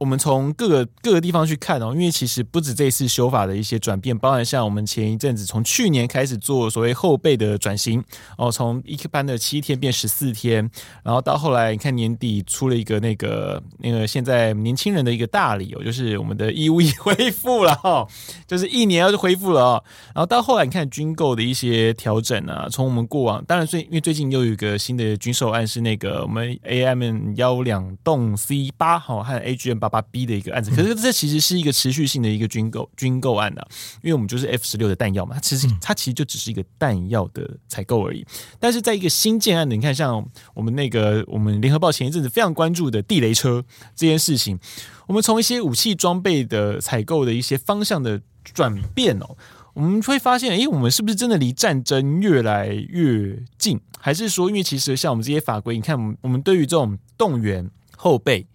[0.01, 8.03] 我们从各个各个地方去看哦，因为其实不止这次修法的一些转变，包含像我们前一阵子从去年开始做所谓后备的转型
[8.39, 10.71] 哦，从一般的七天变十四天，
[11.05, 18.07] 然后到后来你看年底出了一个那个那个现在年轻人的一个大理由，就是我们的义务役恢复了哈，
[18.49, 19.85] 就是一年要就恢复了哦，
[20.15, 29.90] 然后到后来你看军购的一些调整啊，从我们过往当然最因为最近又有一个新的军售案是那个我们 A M 幺两洞 C 八哈和 AGM 八。
[29.91, 33.67] 八 B 的一个案子，可是这其实是一个持续性的一个军购军购案啊，
[34.03, 38.25] 因为我们就是 F 十六的弹药嘛，它其实它其实就只是一个弹药的采购而已。
[38.59, 43.63] 但是在一个新建案的，你看像我们那个我们联合报前一阵子非常关注的地雷车
[43.95, 44.59] 这件事情，
[45.07, 49.37] 我们从一些武器装备的采购的一些方向的转变哦，
[49.75, 53.81] 我们会发现，诶，我们是不是真的离战争越来越近？
[53.99, 58.47] 还是说，因为其实像我们这些法规，你看我们我们对于这种动员后备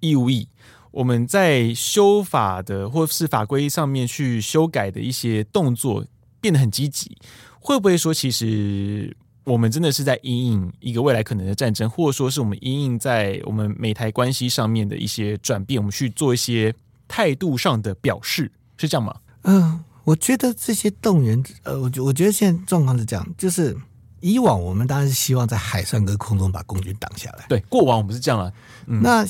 [0.00, 0.48] 义务役。
[0.90, 6.04] 我们在修法的或是法规上面去修改的一些动作
[6.40, 7.16] 变得很积极，
[7.60, 16.74] 会不会说其实我们真的是在因应一个未来可能的战争，或者说是我们因应在我们美台关系上面的一些转变，我们去做一些
[17.06, 19.14] 态度上的表示，是这样吗？
[19.42, 23.76] 嗯、呃，我觉得这些动员，呃，我我觉得现在状况是这样，就是
[24.20, 28.52] 以往我们当然是希望在海上跟空中把共军挡下来，对，过往我们是这样啊，
[28.86, 29.24] 嗯、那。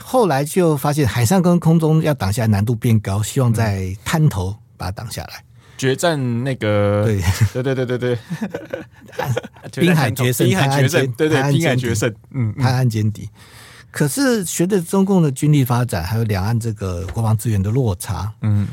[0.00, 5.44] 后来就发现海上跟空中要挡下来难度变高，希望在滩头把它挡下来。
[5.76, 7.20] 决战那个，对
[7.62, 8.18] 对对对对
[9.72, 13.28] 对， 滨海决胜，滨海决胜，对对，滨海决胜，嗯，滩岸歼敌。
[13.90, 18.66] 可是随着中共的军力发展，还有两岸这个国防资源的落差，嗯，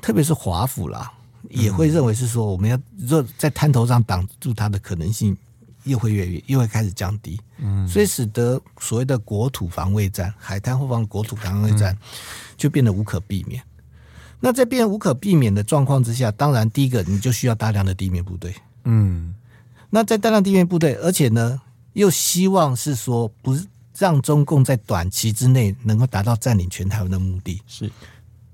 [0.00, 1.10] 特别是华府啦，
[1.48, 5.36] 也会认为是说我们要若在滩头上挡住它的可能性。
[5.84, 11.96] 又会越越又会开始降低，嗯，所以使得所谓的国土防卫战、海滩后方的国土防卫战
[12.56, 13.62] 就变得无可避免。
[14.40, 18.54] 那在变无可避免的状况之下，当然第一个你就需要大量的地面部队，
[18.84, 19.34] 嗯，
[19.90, 21.60] 那在大量地面部队，而且呢
[21.92, 23.66] 又希望是说不是
[23.96, 27.90] 让中共在短期之内能够达到占领全台湾的目的，是。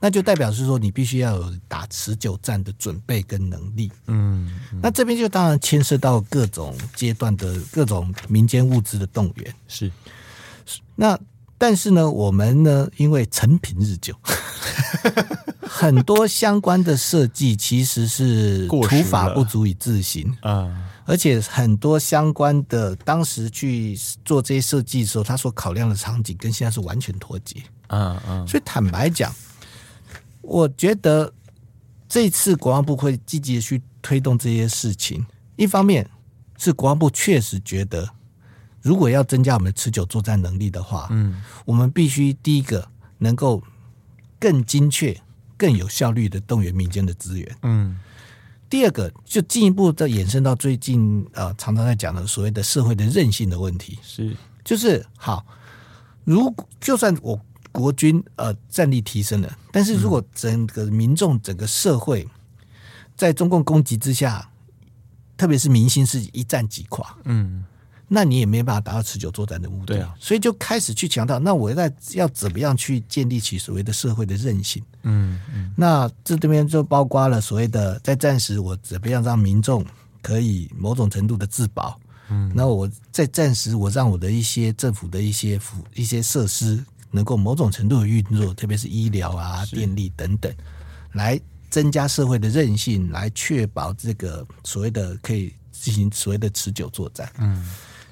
[0.01, 3.91] 那就代表是说，你必须要有打持久战的准备跟能力。
[4.07, 9.55] 嗯，嗯，那这边就当然牵涉到各种阶段的各种民间物资的动员。
[9.67, 9.91] 是，
[10.95, 11.19] 那
[11.59, 14.15] 但是呢，我们呢，因为成品日久，
[15.67, 27.61] 很多相关的设计其实是土法不足以自行啊，而且很多相关的当时去做这些设计的时候，他所考量的场景跟现在是完全脱节。
[27.89, 29.35] 嗯嗯，所以坦白讲。
[30.49, 31.31] 我觉得
[32.09, 35.27] 这次国防部会积极的去推动这些事情，
[35.57, 36.09] 一方面
[36.57, 38.09] 是国防部确实觉得，
[38.81, 42.89] 如果要增加我们的持久作战能力的话，嗯，我们必须第一个
[43.19, 43.63] 能够
[44.39, 45.15] 更精确、
[45.59, 47.99] 更有效率的动员民间的资源，嗯，
[48.71, 54.35] 第二个就进一步的延伸到最近呃常常在讲的所谓的社会的韧性的问题，是
[54.65, 55.45] 就是好，
[56.25, 57.39] 如果就算我。
[57.79, 62.27] 国军呃战力提升了，但是如果整个民众、整个社会
[63.17, 64.51] 在中共攻击之下，
[65.37, 67.65] 特别是民心是一战即垮，嗯，
[68.09, 79.87] 那你也没办法达到持久作战的目的，对啊，所以就开始去强调，那我在要怎么样去建立起所谓的社会的韧性，嗯嗯，那这这边就包括了所谓的在战时我怎么样让民众
[80.21, 86.85] 可以某种程度的自保，嗯，那我在战时我让我的一些政府的一些服一些设施。
[87.11, 90.53] 能够某种程度的运作，特别是医疗啊、电力等等，
[91.13, 91.41] 来
[91.71, 97.31] 增加社会的韧性，来确保这个所谓的可以进行所谓的持久作战。
[97.39, 97.67] 嗯，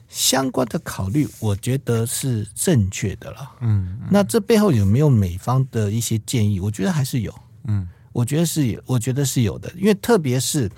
[0.09, 3.51] 相关的考虑，我觉得是正确的了。
[3.61, 6.61] 嗯，那这背后有没有美方的一些建议？
[6.61, 7.35] 我觉得还是有。
[7.65, 9.71] 嗯，我觉得是有，我觉得是有的。
[9.77, 10.71] 因为特别是，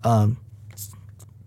[0.00, 0.36] 嗯、呃，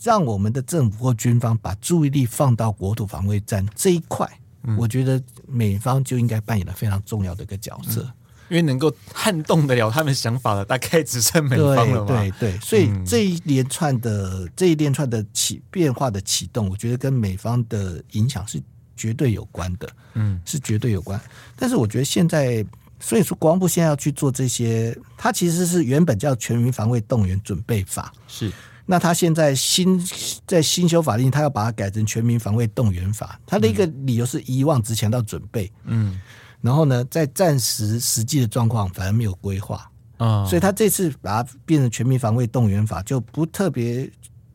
[0.01, 4.30] 让我们的政府或军方把注意力放到国土防卫战这一块。
[4.66, 8.13] 嗯，我觉得美方就应该扮演了非常重要的一个角色，嗯、
[8.49, 12.07] 因为能够撼动得了他们想法的，大概只剩美方了嘛。
[12.07, 18.61] 对对对，所以这一连串的、嗯、这一连串的起变化的启动，我觉得跟美方的影响是
[18.95, 21.20] 绝对有关的，嗯，是绝对有关。
[21.55, 22.66] 但是我觉得现在，
[22.99, 28.51] 所以说国防部现在要去做这些，它其实是原本叫《全民防卫动员准备法》，是。
[28.86, 29.99] 那他现在新
[30.45, 33.39] 在新修法令，他要把它改成全民防卫动员法。
[33.45, 36.21] 他的一个理由是遗忘之前到准备，嗯，
[36.61, 39.89] 然后呢，在暂时实际的状况反而没有规划。
[40.17, 44.09] 啊，所以他这次把它变成全民防卫动员法，就不特别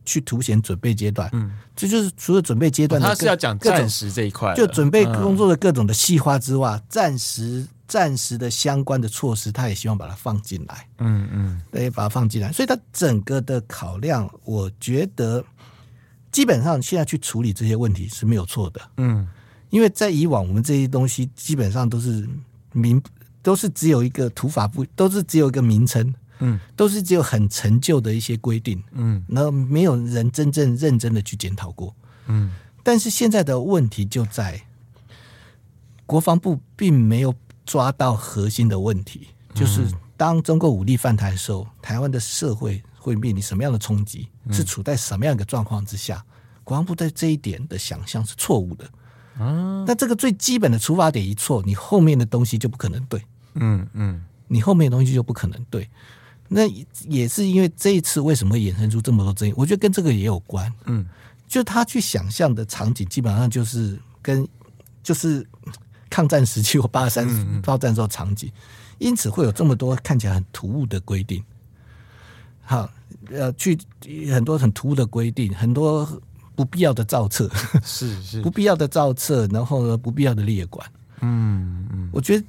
[0.04, 7.66] 去凸显准备阶段，嗯，这就是除了准备阶段，他是要讲暂时这一块，就准备工作的各种的细化之外，战时。
[7.90, 12.52] 暂时的相关的措施，他也希望把它放进来，嗯嗯，对，把它放进来。
[12.52, 15.44] 所以，他整个的考量，我觉得
[16.30, 19.26] 基本上现在去处理这些问题是没有错的，嗯，
[19.70, 22.24] 因为在以往我们这些东西基本上都是
[22.72, 23.02] 名，
[23.42, 31.92] 都是只有一个土法不，都是只有一个名称，嗯，都是只有很陈旧的一些规定，嗯，然后没有人真正认真的去检讨过，
[32.28, 32.52] 嗯，
[32.84, 34.62] 但是现在的问题就在
[36.06, 37.34] 国防部并没有。
[37.70, 44.28] 抓到核心的问题，就是当中国武力犯台的时候，台湾的社会会面临什么样的冲击？
[44.50, 46.20] 是处在什么样的状况之下？
[46.64, 48.84] 国防部在这一点的想象是错误的。
[49.38, 53.24] 啊，那这个最基本的出发点一错，你后面的东西就不可能对。
[53.54, 55.88] 嗯嗯，你后面的东西就不可能对。
[56.48, 56.62] 那
[57.06, 59.54] 也是因为这一次为什么会衍生出这么多争议？
[59.56, 60.74] 我觉得跟这个也有关。
[60.86, 61.06] 嗯，
[61.46, 64.44] 就他去想象的场景，基本上就是跟
[65.04, 65.46] 就是。
[66.10, 67.26] 抗战时期或八二三
[67.62, 68.50] 炮战时候场景，
[68.98, 71.42] 因此会有这么多看起来很突兀的规定。
[72.60, 72.90] 好，
[73.30, 73.78] 呃，去
[74.32, 76.06] 很多很突兀的规定，很多
[76.54, 77.50] 不必要的造册，
[77.82, 80.86] 是是 不必要的造册，然后呢，不必要的列管。
[81.20, 82.44] 嗯嗯，我觉得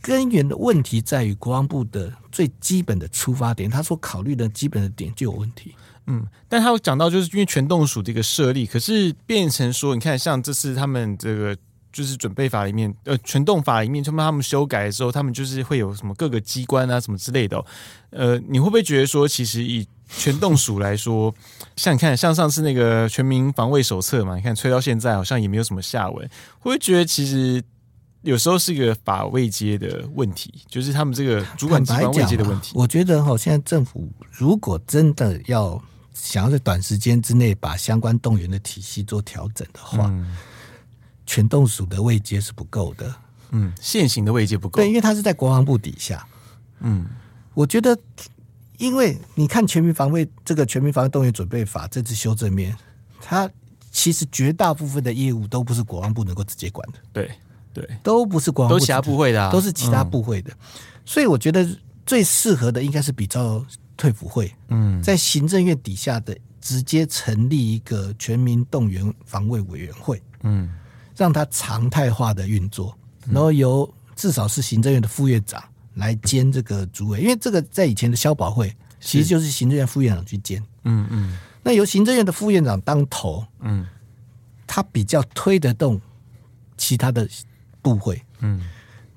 [0.00, 5.74] 根源的问题在于国防部的最基本的出发点，他所考虑的基本的点就有问题。
[6.06, 11.56] 嗯，但他有讲到，就是因为全动署这个设立，可是变成说，你看，像这次他们这个。
[11.94, 17.64] 就是准备法里面，呃，全动法里面，他们他们修改的时候，他们就是会有什么各个机关啊，什么之类的、哦。
[18.10, 21.32] 呃，你会不会觉得说，其实以全动署来说，
[21.76, 26.28] 像你看，像上次那个全民防卫手册嘛，你看吹到现在好像也没有什么下文，
[26.58, 27.62] 会不会觉得其实
[28.22, 32.72] 有时候是一个法位阶的问题，就是他们这个主管机关位阶的问题？
[32.74, 35.80] 我觉得哈，现在政府如果真的要
[36.12, 40.36] 想要在短时间之内把相关动员的体系做调整的话，嗯
[41.26, 43.14] 全动署的位阶是不够的，
[43.50, 46.26] 嗯，现行的位阶不够，对，因为它是在国防部底下，
[46.80, 47.06] 嗯，
[47.54, 47.98] 我觉得，
[48.78, 52.76] 因为你看全民防卫这个全民防卫动员准备法这次修正面，
[53.20, 53.48] 它
[53.90, 57.30] 其实绝大部分的业务都不是国防部能够直接管的，对
[57.72, 60.56] 对，都不是国防部，都其他部会的，啊，都是其他部会的，嗯，
[61.04, 61.66] 所以我觉得
[62.04, 63.64] 最适合的应该是比照
[63.96, 70.70] 退辅会，嗯，在行政院底下的直接成立一个全民动员防卫委员会，嗯。
[71.16, 72.96] 让它常态化的运作，
[73.30, 75.62] 然后由至少是行政院的副院长
[75.94, 80.62] 来兼这个主委，因为这个在以前的消保会其实就是行政院副院长去兼。
[80.84, 83.86] 嗯嗯，那由行政院的副院长当头，嗯，
[84.66, 86.00] 他比较推得动
[86.76, 87.28] 其他的
[87.80, 88.20] 部会。
[88.40, 88.60] 嗯，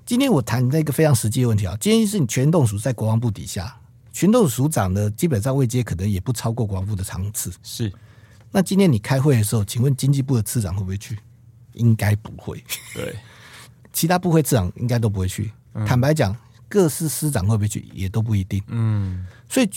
[0.06, 3.76] 今天我谈那个非常实际的问题啊，今天是你全动署在国防部底下，
[4.14, 7.52] 全动署长呢基本上位阶可能也不超过国防部的长次。
[7.64, 7.92] 是，
[8.52, 11.18] 那今天你开会的时候，请问经济部的次长会不会去？
[11.78, 12.64] 应该不会，
[12.94, 13.16] 对，
[13.94, 15.52] 其他部会次长应该都不会去。
[15.74, 16.36] 嗯、坦白讲，
[16.68, 18.62] 各司司长会不会去也都不一定。
[18.68, 19.70] 嗯，所以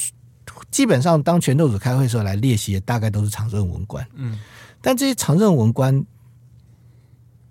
[0.70, 4.07] 基本上当全动署开会的时候来列席，大概都是常任文官。
[4.14, 4.38] 嗯，
[4.82, 6.05] 但这些常任文官，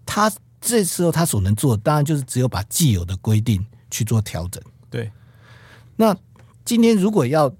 [0.05, 4.61] 他这时候他所能做的，当然就是只有把既有的规定去做调整。
[4.89, 5.11] 对，
[5.95, 6.15] 那
[6.65, 7.51] 今天如果要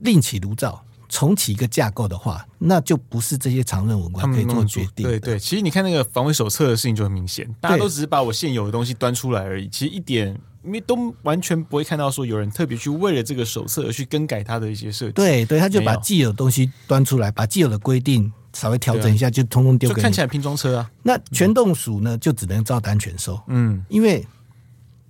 [0.00, 0.82] 另起炉灶。
[1.14, 5.06] 重启一个架构的话，那就不是这些常任文官可以做决定。
[5.06, 15.12] 对对，其实你看那个防卫手册的事情就很明显，大家都只是把我现有的东西端出来而已，其实一点因为都完全不会看到说有人特别去为了这个手册而去更改它的一些设计。
[15.12, 19.96] 对对，他就把既有的东西端出来，把既有的规定稍微调整一下，就通通丢给你。
[19.96, 20.90] 就看起来拼装车啊。
[21.04, 23.40] 那全动署呢，就只能照单全收。
[23.46, 24.26] 嗯，因为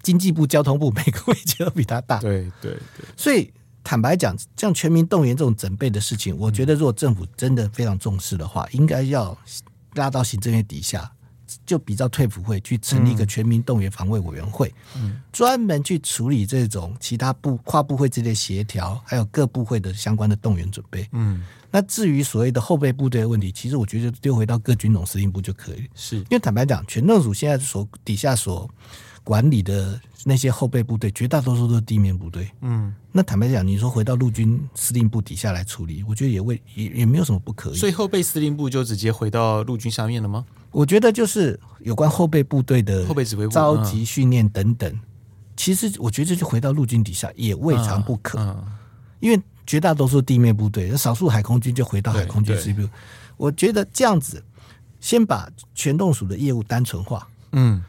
[0.03, 2.19] 经济部、交通部每个位置都比他大。
[2.19, 3.51] 对对对，所以。
[3.85, 9.37] 坦白讲，像全民动员这种准备的事情，我觉得如果政府真的非常重视的话，应该要
[9.95, 11.13] 拉到行政院底下，
[11.67, 21.45] 就比较退辅会去成立一个全民动员防卫委员会，嗯，专门去处理这种其他部跨部会之间协调，还有各部会的相关的动员准备，嗯。
[21.71, 26.19] 那至于所谓的后备部队的问题，其实我觉得丢回到各军种司令部就可以，是。
[26.19, 28.71] 因为坦白讲，全政署现在所底下所
[29.25, 32.95] 管理的那些后备部队，绝大多数都是地面部队，嗯。
[33.11, 37.75] 那坦白讲，你说回到陆军司令部底下来处理，我觉得也未也也没有什么不可以。
[37.75, 40.45] 所以后备司令部就直接回到陆军下面了吗？
[40.71, 45.01] 我觉得就是有关后备部队的后备指挥部召集训练等等，
[45.57, 48.57] 其实我觉得就回到陆军底下也未尝不可。
[49.21, 52.93] 因为绝大多数地面部队，少数海空军就回到海空军司令部。
[53.37, 54.45] 我觉得这样子，
[55.01, 57.27] 先把全动署的业务单纯化。
[57.53, 57.83] 嗯。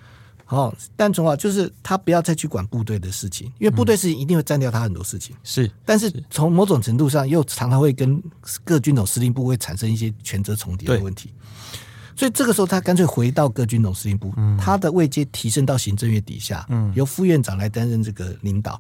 [0.46, 5.36] 好，单纯化就是他不要再去管部队的事情，因为部队事情一定会占掉他很多事情。
[5.44, 8.22] 是，但是从某种程度上，又常常会跟
[8.64, 11.34] 各军种司令部会产生一些权责重叠的问题。
[12.16, 18.80] 所以这个时候，他干脆回到各军种司令部，嗯、他的位阶提升到行政院底下，嗯，由副院长来担任这个领导，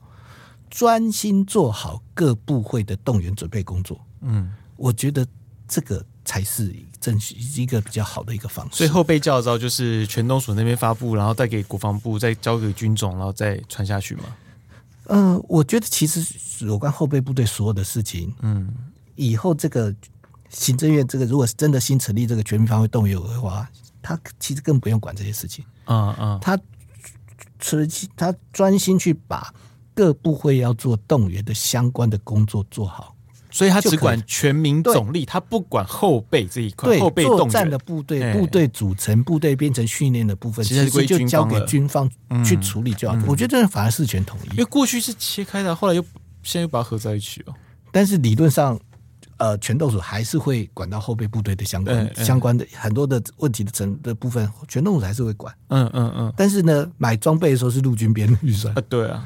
[0.70, 4.00] 专心做好各部会的动员准备工作。
[4.22, 5.26] 嗯，我觉得
[5.68, 6.06] 这个。
[6.28, 7.20] 才是正
[7.56, 8.78] 一个比较好的一个方式。
[8.78, 14.24] 所以后备教招就是全东署那边发布，然后再给国防部，再交给军种，然后再传下去嘛。
[15.06, 18.74] 嗯、呃，我觉得其实有关后备部队所有的事情，嗯，
[19.16, 19.94] 以后这个
[20.50, 23.70] 行政院这个如果是真的新成立这个全民防卫动员委的话，
[24.02, 25.64] 他其实更不用管这些事情。
[25.86, 26.60] 嗯嗯，他
[28.16, 29.54] 他专心去把
[29.94, 33.15] 各部会要做动员的相关的工作做好。
[33.56, 37.00] 所以他只管全民总力，他不管后备这一块。
[37.00, 42.10] 后备动战的部队、部队组成、部队编成、训练的部分，其实就交给军方
[42.44, 43.18] 去处理就好。
[43.26, 46.02] 我觉得这反而事权统一，因为过去是切开的，后来又
[46.44, 47.54] 现在又把它合在一起哦。
[47.94, 48.78] 但是理论上，
[49.38, 55.56] 呃，全斗署还是会管到后备部队的相关相关的很多的问题的成的部分，全斗署还是会管。
[55.70, 56.34] 嗯嗯嗯。
[56.36, 59.24] 但是呢，买装备的时候是陆军编预算啊，对啊。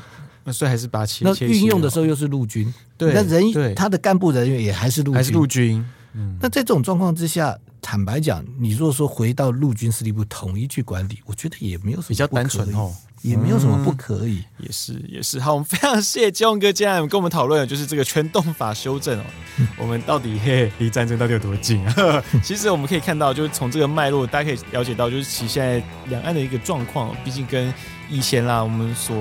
[0.52, 5.86] 所以还是把其那运用的时候又是陆军，对，那人他的干部人员也还是陆军，还是陆军。
[6.14, 12.92] 嗯，那在这种状况之下，坦白讲，你如果说回到陆军司令部统一去管理，我觉得也没有什么比较单纯哦，
[13.22, 14.44] 也没有什么不可以。
[14.58, 19.24] 嗯、也是也是，好，我们非常谢谢基隆哥今天来跟我们讨论的就是这个全动法修正哦，
[19.60, 22.24] 嗯、我们到底嘿离战争到底有多近啊？
[22.44, 27.72] 其实我们可以看到，就是从这个脉络，大家可以了解到，就是其实现在两岸的一个状况，毕竟跟
[28.10, 29.16] 以前啦，我们所。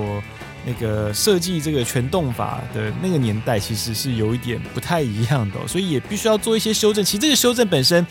[0.65, 7.03] 那个设计这个全动法的那个年代，其实是有一点不太一样的，所以也必须要做一些修正。
[7.03, 8.05] 其实这个修正本身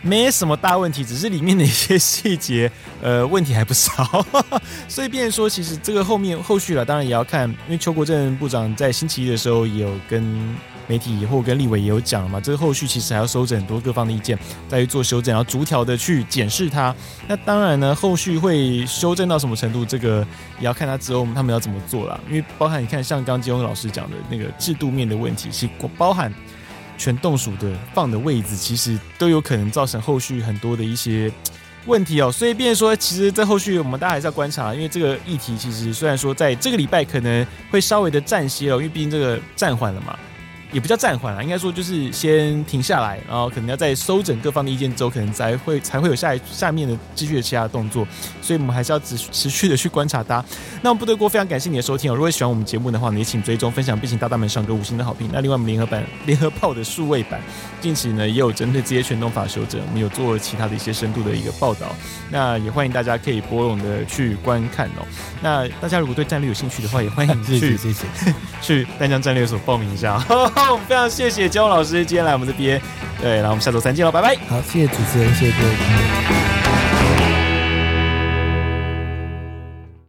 [0.00, 2.70] 没什么大问题，只是里面的一些细节，
[3.00, 4.26] 呃，问题还不少。
[4.88, 10.56] 所以，变说，其实这个后面后续了，当然也要看，因为邱国正部长在星期一的时候也有跟。
[10.86, 16.94] 媒体以后跟立委也有讲了嘛，这个后续其实还要收整很多各方的意见，再去做修正，然后逐条的去检视它。
[17.28, 20.26] 那当然呢，后续会修正到什么程度，这个
[20.58, 22.20] 也要看他之后他们要怎么做了。
[22.28, 26.32] 因为包含你看，像刚金庸老师讲的那个制度面的问题，其实包含
[26.98, 31.30] 全动署的放的位置，其实都有可能造成后续很多的一些
[31.86, 32.30] 问题哦。
[32.30, 40.18] 所以，变说，其实，在后续我们大家还是要观察，因为这个议题其实虽然说在这个礼拜可能会稍微的暂歇了，因为毕竟这个暂缓了嘛。
[40.72, 48.06] 也不叫暂缓啊，应该说就是先停下来，然后可能要在收整各方的意见之后，可能才会才会有下一下面的继续的其他的动作，
[48.40, 50.44] 所以我们还是要持持续的去观察它。
[50.80, 55.28] 那我们部队锅非常感谢你的收听哦，如果喜欢我们节目的话呢，也请追踪分享，并请大大们上个五星的好评。
[55.32, 57.40] 那另外我们联合版联合报的数位版
[57.80, 61.86] 近期呢也有针对这些全动法修正，我们有做其他的一些深度的一个报道，
[62.30, 65.06] 那也欢迎大家可以拨冗的去观看哦。
[65.42, 67.78] 那大家如果对战略有兴趣的话，也欢迎 去
[68.60, 70.24] 去丹江战略所报名一下。
[70.88, 72.80] 非常谢谢焦老师今天来我们这边，
[73.20, 74.36] 对，然后我们下周三见喽，拜拜。
[74.48, 76.51] 好，谢谢主持人，谢谢各位。